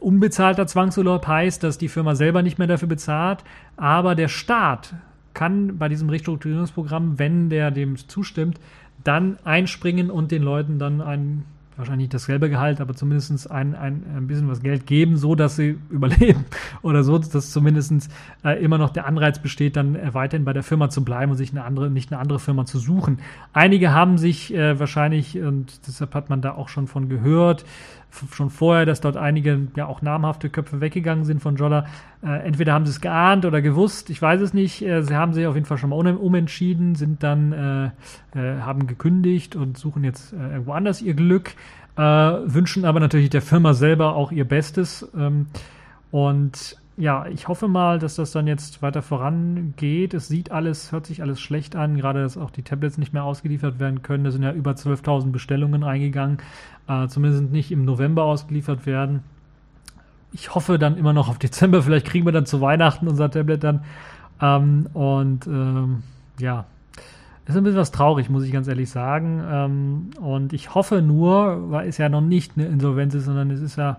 [0.00, 3.44] Unbezahlter Zwangsurlaub heißt, dass die Firma selber nicht mehr dafür bezahlt,
[3.76, 4.94] aber der Staat
[5.32, 8.58] kann bei diesem Restrukturierungsprogramm, wenn der dem zustimmt,
[9.04, 11.44] dann einspringen und den Leuten dann einen
[11.76, 15.56] wahrscheinlich nicht dasselbe Gehalt, aber zumindest ein, ein, ein bisschen was Geld geben, so dass
[15.56, 16.44] sie überleben
[16.82, 18.10] oder so, dass zumindest
[18.44, 21.38] äh, immer noch der Anreiz besteht, dann äh, weiterhin bei der Firma zu bleiben und
[21.38, 23.18] sich eine andere, nicht eine andere Firma zu suchen.
[23.52, 27.64] Einige haben sich äh, wahrscheinlich, und deshalb hat man da auch schon von gehört,
[28.32, 31.86] schon vorher, dass dort einige ja auch namhafte Köpfe weggegangen sind von Jolla.
[32.22, 34.82] Äh, entweder haben sie es geahnt oder gewusst, ich weiß es nicht.
[34.82, 38.86] Äh, sie haben sich auf jeden Fall schon mal umentschieden, sind dann äh, äh, haben
[38.86, 41.54] gekündigt und suchen jetzt äh, irgendwo anders ihr Glück,
[41.96, 45.08] äh, wünschen aber natürlich der Firma selber auch ihr Bestes.
[45.16, 45.46] Ähm,
[46.10, 50.14] und ja, ich hoffe mal, dass das dann jetzt weiter vorangeht.
[50.14, 53.24] Es sieht alles, hört sich alles schlecht an, gerade dass auch die Tablets nicht mehr
[53.24, 54.24] ausgeliefert werden können.
[54.24, 56.38] Da sind ja über 12.000 Bestellungen eingegangen,
[56.88, 59.22] äh, zumindest nicht im November ausgeliefert werden.
[60.32, 61.82] Ich hoffe dann immer noch auf Dezember.
[61.82, 63.84] Vielleicht kriegen wir dann zu Weihnachten unser Tablet dann.
[64.40, 66.02] Ähm, und ähm,
[66.38, 66.64] ja,
[67.46, 69.42] ist ein bisschen was traurig, muss ich ganz ehrlich sagen.
[69.48, 73.60] Ähm, und ich hoffe nur, weil es ja noch nicht eine Insolvenz ist, sondern es
[73.60, 73.98] ist ja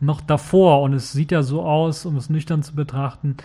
[0.00, 3.36] noch davor und es sieht ja so aus, um es nüchtern zu betrachten,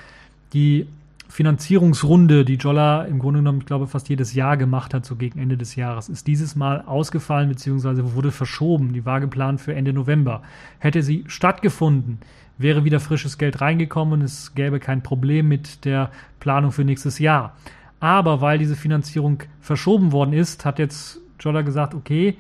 [0.53, 0.87] die
[1.27, 5.39] Finanzierungsrunde, die Jolla im Grunde genommen, ich glaube, fast jedes Jahr gemacht hat, so gegen
[5.39, 8.13] Ende des Jahres, ist dieses Mal ausgefallen bzw.
[8.13, 8.93] wurde verschoben.
[8.93, 10.43] Die war geplant für Ende November.
[10.79, 12.19] Hätte sie stattgefunden,
[12.57, 17.19] wäre wieder frisches Geld reingekommen und es gäbe kein Problem mit der Planung für nächstes
[17.19, 17.55] Jahr.
[17.99, 22.37] Aber weil diese Finanzierung verschoben worden ist, hat jetzt Jolla gesagt, okay,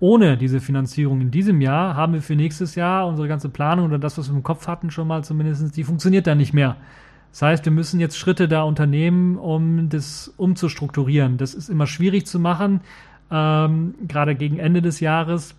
[0.00, 3.98] ohne diese Finanzierung in diesem Jahr haben wir für nächstes Jahr unsere ganze Planung oder
[3.98, 6.76] das, was wir im Kopf hatten, schon mal zumindest, die funktioniert dann nicht mehr.
[7.30, 11.36] Das heißt, wir müssen jetzt Schritte da unternehmen, um das umzustrukturieren.
[11.36, 12.80] Das ist immer schwierig zu machen,
[13.30, 15.56] ähm, gerade gegen Ende des Jahres.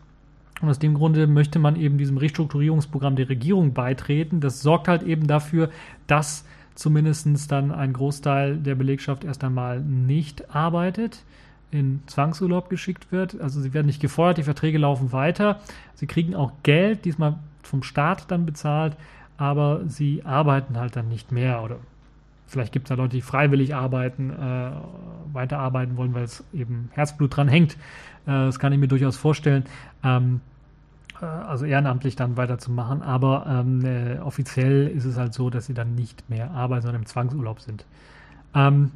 [0.61, 4.39] Und aus dem Grunde möchte man eben diesem Restrukturierungsprogramm der Regierung beitreten.
[4.39, 5.69] Das sorgt halt eben dafür,
[6.07, 11.23] dass zumindest dann ein Großteil der Belegschaft erst einmal nicht arbeitet
[11.71, 13.39] in Zwangsurlaub geschickt wird.
[13.41, 15.59] Also sie werden nicht gefeuert, die Verträge laufen weiter.
[15.93, 18.95] Sie kriegen auch Geld, diesmal vom Staat dann bezahlt,
[19.37, 21.63] aber sie arbeiten halt dann nicht mehr.
[21.63, 21.77] Oder
[22.47, 24.71] vielleicht gibt es da Leute, die freiwillig arbeiten, äh,
[25.33, 27.73] weiterarbeiten wollen, weil es eben Herzblut dran hängt.
[28.25, 29.65] Äh, das kann ich mir durchaus vorstellen.
[30.03, 30.41] Ähm,
[31.21, 35.73] äh, also ehrenamtlich dann weiterzumachen, aber ähm, äh, offiziell ist es halt so, dass sie
[35.73, 37.85] dann nicht mehr arbeiten, sondern im Zwangsurlaub sind.
[38.53, 38.91] Ähm,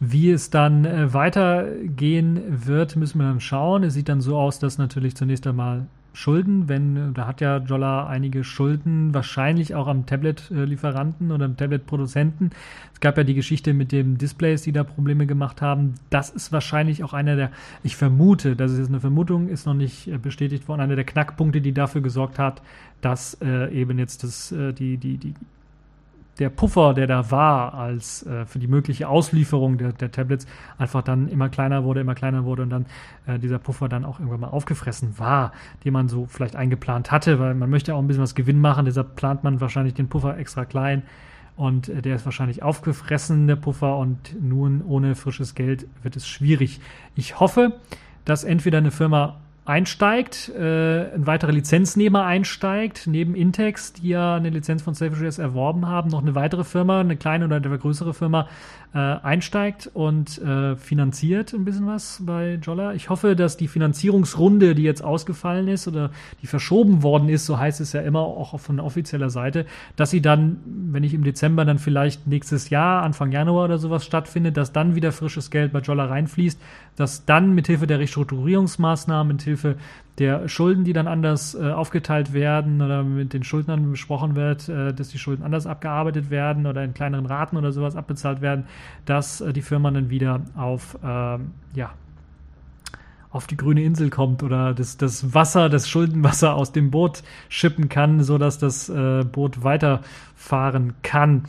[0.00, 3.82] wie es dann äh, weitergehen wird, müssen wir dann schauen.
[3.82, 5.86] Es sieht dann so aus, dass natürlich zunächst einmal
[6.18, 12.50] Schulden, wenn, da hat ja Jolla einige Schulden, wahrscheinlich auch am Tablet-Lieferanten oder am Tablet-Produzenten.
[12.92, 15.94] Es gab ja die Geschichte mit den Displays, die da Probleme gemacht haben.
[16.10, 17.52] Das ist wahrscheinlich auch einer der,
[17.84, 21.04] ich vermute, das ist jetzt eine Vermutung, ist noch nicht äh, bestätigt worden, einer der
[21.04, 22.62] Knackpunkte, die dafür gesorgt hat,
[23.00, 25.34] dass äh, eben jetzt das, äh, die, die, die
[26.38, 30.46] der Puffer, der da war, als äh, für die mögliche Auslieferung der, der, Tablets,
[30.78, 32.86] einfach dann immer kleiner wurde, immer kleiner wurde und dann
[33.26, 35.52] äh, dieser Puffer dann auch irgendwann mal aufgefressen war,
[35.84, 38.84] den man so vielleicht eingeplant hatte, weil man möchte auch ein bisschen was Gewinn machen,
[38.84, 41.02] deshalb plant man wahrscheinlich den Puffer extra klein
[41.58, 46.26] und äh, der ist wahrscheinlich aufgefressen, der Puffer, und nun ohne frisches Geld wird es
[46.26, 46.80] schwierig.
[47.16, 47.80] Ich hoffe,
[48.24, 54.50] dass entweder eine Firma einsteigt, äh, ein weiterer Lizenznehmer einsteigt, neben Intex, die ja eine
[54.50, 58.48] Lizenz von Self-JS erworben haben, noch eine weitere Firma, eine kleine oder eine größere Firma
[58.94, 62.94] äh, einsteigt und äh, finanziert ein bisschen was bei Jolla.
[62.94, 66.10] Ich hoffe, dass die Finanzierungsrunde, die jetzt ausgefallen ist oder
[66.40, 69.66] die verschoben worden ist, so heißt es ja immer auch von offizieller Seite,
[69.96, 74.06] dass sie dann, wenn ich im Dezember dann vielleicht nächstes Jahr, Anfang Januar oder sowas
[74.06, 76.58] stattfindet, dass dann wieder frisches Geld bei Jolla reinfließt,
[76.96, 79.76] dass dann mithilfe der Restrukturierungsmaßnahmen, mithilfe
[80.18, 84.92] der Schulden, die dann anders äh, aufgeteilt werden oder mit den Schuldnern besprochen wird, äh,
[84.92, 88.64] dass die Schulden anders abgearbeitet werden oder in kleineren Raten oder sowas abbezahlt werden,
[89.04, 91.90] dass äh, die Firma dann wieder auf, ähm, ja,
[93.30, 97.88] auf die grüne Insel kommt oder das, das Wasser, das Schuldenwasser aus dem Boot schippen
[97.88, 101.44] kann, sodass das äh, Boot weiterfahren kann.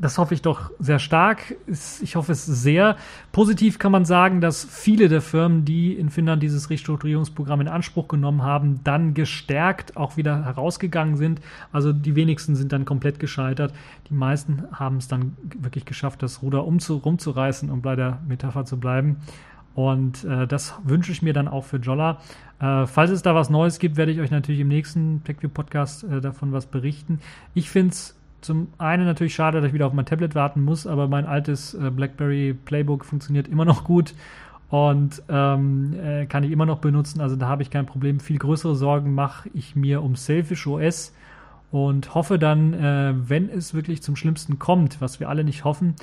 [0.00, 1.56] Das hoffe ich doch sehr stark.
[1.66, 2.96] Ich hoffe es sehr.
[3.32, 8.08] Positiv kann man sagen, dass viele der Firmen, die in Finnland dieses Restrukturierungsprogramm in Anspruch
[8.08, 11.42] genommen haben, dann gestärkt auch wieder herausgegangen sind.
[11.70, 13.74] Also die wenigsten sind dann komplett gescheitert.
[14.08, 18.64] Die meisten haben es dann wirklich geschafft, das Ruder umzu rumzureißen, um bei der Metapher
[18.64, 19.18] zu bleiben.
[19.74, 22.18] Und äh, das wünsche ich mir dann auch für Jolla.
[22.58, 26.20] Äh, falls es da was Neues gibt, werde ich euch natürlich im nächsten TechView-Podcast äh,
[26.22, 27.20] davon was berichten.
[27.54, 30.86] Ich finde es zum einen natürlich schade, dass ich wieder auf mein Tablet warten muss,
[30.86, 34.14] aber mein altes äh, BlackBerry Playbook funktioniert immer noch gut
[34.68, 37.20] und ähm, äh, kann ich immer noch benutzen.
[37.20, 38.20] Also da habe ich kein Problem.
[38.20, 41.12] Viel größere Sorgen mache ich mir um Selfish OS
[41.70, 45.94] und hoffe dann, äh, wenn es wirklich zum Schlimmsten kommt, was wir alle nicht hoffen,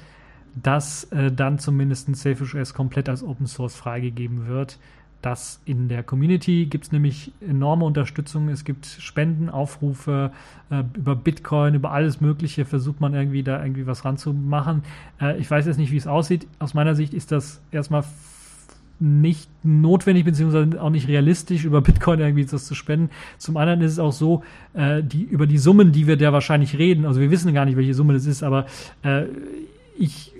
[0.56, 4.80] dass äh, dann zumindest Selfish OS komplett als Open Source freigegeben wird
[5.22, 8.49] dass in der Community gibt es nämlich enorme Unterstützung.
[8.49, 10.32] Es gibt Spenden, Aufrufe
[10.70, 14.84] äh, über Bitcoin, über alles Mögliche versucht man irgendwie da irgendwie was ranzumachen.
[15.20, 16.47] Äh, ich weiß jetzt nicht, wie es aussieht.
[16.59, 18.03] Aus meiner Sicht ist das erstmal
[18.99, 23.09] nicht notwendig beziehungsweise auch nicht realistisch, über Bitcoin irgendwie das zu spenden.
[23.38, 24.43] Zum anderen ist es auch so,
[24.74, 27.78] äh, die, über die Summen, die wir da wahrscheinlich reden, also wir wissen gar nicht,
[27.78, 28.65] welche Summe das ist, aber
[29.03, 29.26] äh,
[29.97, 30.34] ich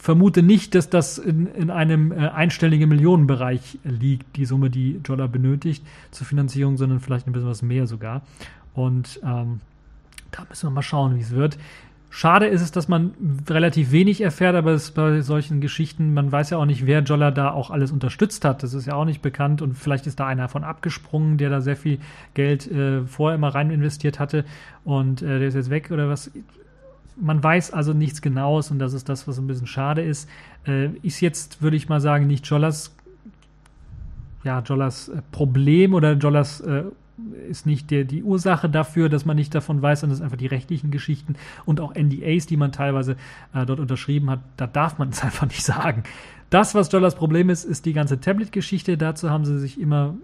[0.00, 5.26] vermute nicht, dass das in, in einem äh, einstelligen Millionenbereich liegt, die Summe, die Jolla
[5.26, 8.22] benötigt zur Finanzierung, sondern vielleicht ein bisschen was mehr sogar.
[8.74, 9.60] Und ähm,
[10.30, 11.58] Da müssen wir mal schauen, wie es wird.
[12.08, 13.12] Schade ist es, dass man
[13.48, 17.30] relativ wenig erfährt, aber es bei solchen Geschichten, man weiß ja auch nicht, wer Jolla
[17.30, 18.62] da auch alles unterstützt hat.
[18.62, 21.60] Das ist ja auch nicht bekannt und vielleicht ist da einer von abgesprungen, der da
[21.60, 21.98] sehr viel
[22.34, 24.44] Geld äh, vorher immer rein investiert hatte
[24.82, 26.32] und äh, der ist jetzt weg oder was.
[27.20, 30.28] Man weiß also nichts Genaues und das ist das, was ein bisschen schade ist.
[30.66, 32.94] Äh, ist jetzt, würde ich mal sagen, nicht Jollas,
[34.42, 36.84] ja, Jollas äh, Problem oder Jollas äh,
[37.48, 40.38] ist nicht der, die Ursache dafür, dass man nicht davon weiß, sondern es sind einfach
[40.38, 43.16] die rechtlichen Geschichten und auch NDAs, die man teilweise
[43.52, 44.40] äh, dort unterschrieben hat.
[44.56, 46.04] Da darf man es einfach nicht sagen.
[46.48, 48.96] Das, was Jollers Problem ist, ist die ganze Tablet-Geschichte.
[48.96, 50.14] Dazu haben sie sich immer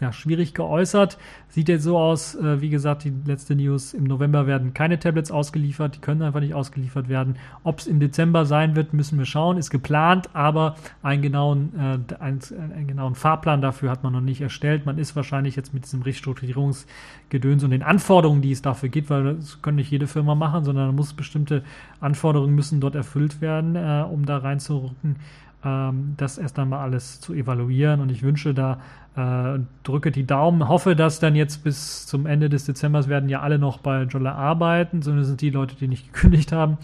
[0.00, 1.18] ja, schwierig geäußert.
[1.48, 5.30] Sieht jetzt so aus, äh, wie gesagt, die letzte News, im November werden keine Tablets
[5.30, 7.36] ausgeliefert, die können einfach nicht ausgeliefert werden.
[7.62, 12.14] Ob es im Dezember sein wird, müssen wir schauen, ist geplant, aber einen genauen, äh,
[12.16, 12.40] einen,
[12.74, 14.84] einen, genauen Fahrplan dafür hat man noch nicht erstellt.
[14.84, 19.36] Man ist wahrscheinlich jetzt mit diesem Restrukturierungsgedöns und den Anforderungen, die es dafür gibt, weil
[19.36, 21.62] das können nicht jede Firma machen, sondern muss bestimmte
[22.00, 25.16] Anforderungen müssen dort erfüllt werden, äh, um da reinzurücken
[26.16, 28.00] das erst einmal alles zu evaluieren.
[28.00, 28.80] Und ich wünsche da,
[29.16, 33.40] äh, drücke die Daumen, hoffe, dass dann jetzt bis zum Ende des Dezembers werden ja
[33.40, 36.78] alle noch bei Jolla arbeiten, zumindest die Leute, die nicht gekündigt haben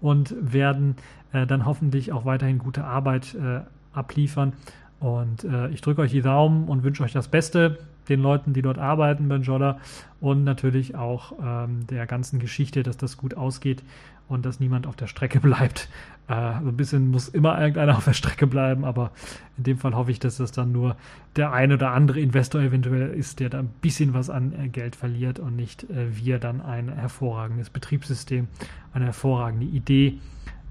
[0.00, 0.96] und werden
[1.32, 3.60] äh, dann hoffentlich auch weiterhin gute Arbeit äh,
[3.92, 4.54] abliefern.
[5.00, 7.78] Und äh, ich drücke euch die Daumen und wünsche euch das Beste
[8.08, 9.78] den Leuten, die dort arbeiten bei Jolla
[10.20, 13.82] und natürlich auch ähm, der ganzen Geschichte, dass das gut ausgeht
[14.28, 15.88] und dass niemand auf der Strecke bleibt.
[16.28, 19.10] Äh, so ein bisschen muss immer irgendeiner auf der Strecke bleiben, aber
[19.58, 20.96] in dem Fall hoffe ich, dass das dann nur
[21.36, 24.96] der ein oder andere Investor eventuell ist, der da ein bisschen was an äh, Geld
[24.96, 28.48] verliert und nicht äh, wir dann ein hervorragendes Betriebssystem,
[28.92, 30.18] eine hervorragende Idee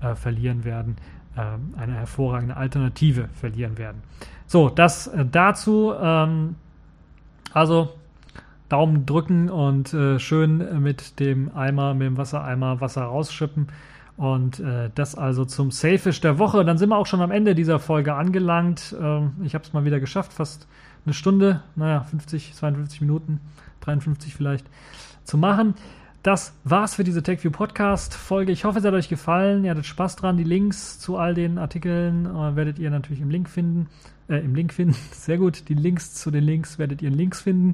[0.02, 0.96] äh, verlieren werden,
[1.38, 4.02] ähm, eine hervorragende Alternative verlieren werden.
[4.48, 5.94] So, das äh, dazu.
[6.00, 6.56] Ähm,
[7.54, 7.94] also
[8.72, 13.68] Daumen drücken und äh, schön mit dem Eimer, mit dem Wassereimer Wasser rausschippen.
[14.18, 16.64] Und äh, das also zum Safish der Woche.
[16.64, 18.96] Dann sind wir auch schon am Ende dieser Folge angelangt.
[19.02, 20.68] Ähm, ich habe es mal wieder geschafft, fast
[21.06, 23.42] eine Stunde, naja, 50, 52 Minuten,
[23.82, 24.66] 53 vielleicht,
[25.24, 25.74] zu machen.
[26.24, 28.52] Das war's für diese TechView Podcast Folge.
[28.52, 29.66] Ich hoffe, es hat euch gefallen.
[29.66, 30.38] Ihr hattet Spaß dran.
[30.38, 33.88] Die Links zu all den Artikeln äh, werdet ihr natürlich im Link finden.
[34.30, 34.96] Äh, im Link finden.
[35.12, 35.68] Sehr gut.
[35.68, 37.74] Die Links zu den Links werdet ihr in Links finden.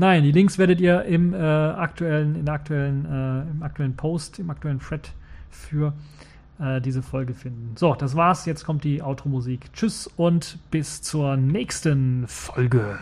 [0.00, 4.48] Nein, die Links werdet ihr im äh, aktuellen, in aktuellen, äh, im aktuellen Post, im
[4.48, 5.10] aktuellen Thread
[5.50, 5.92] für
[6.60, 7.72] äh, diese Folge finden.
[7.76, 8.46] So, das war's.
[8.46, 9.72] Jetzt kommt die Outro-Musik.
[9.72, 12.96] Tschüss und bis zur nächsten Folge.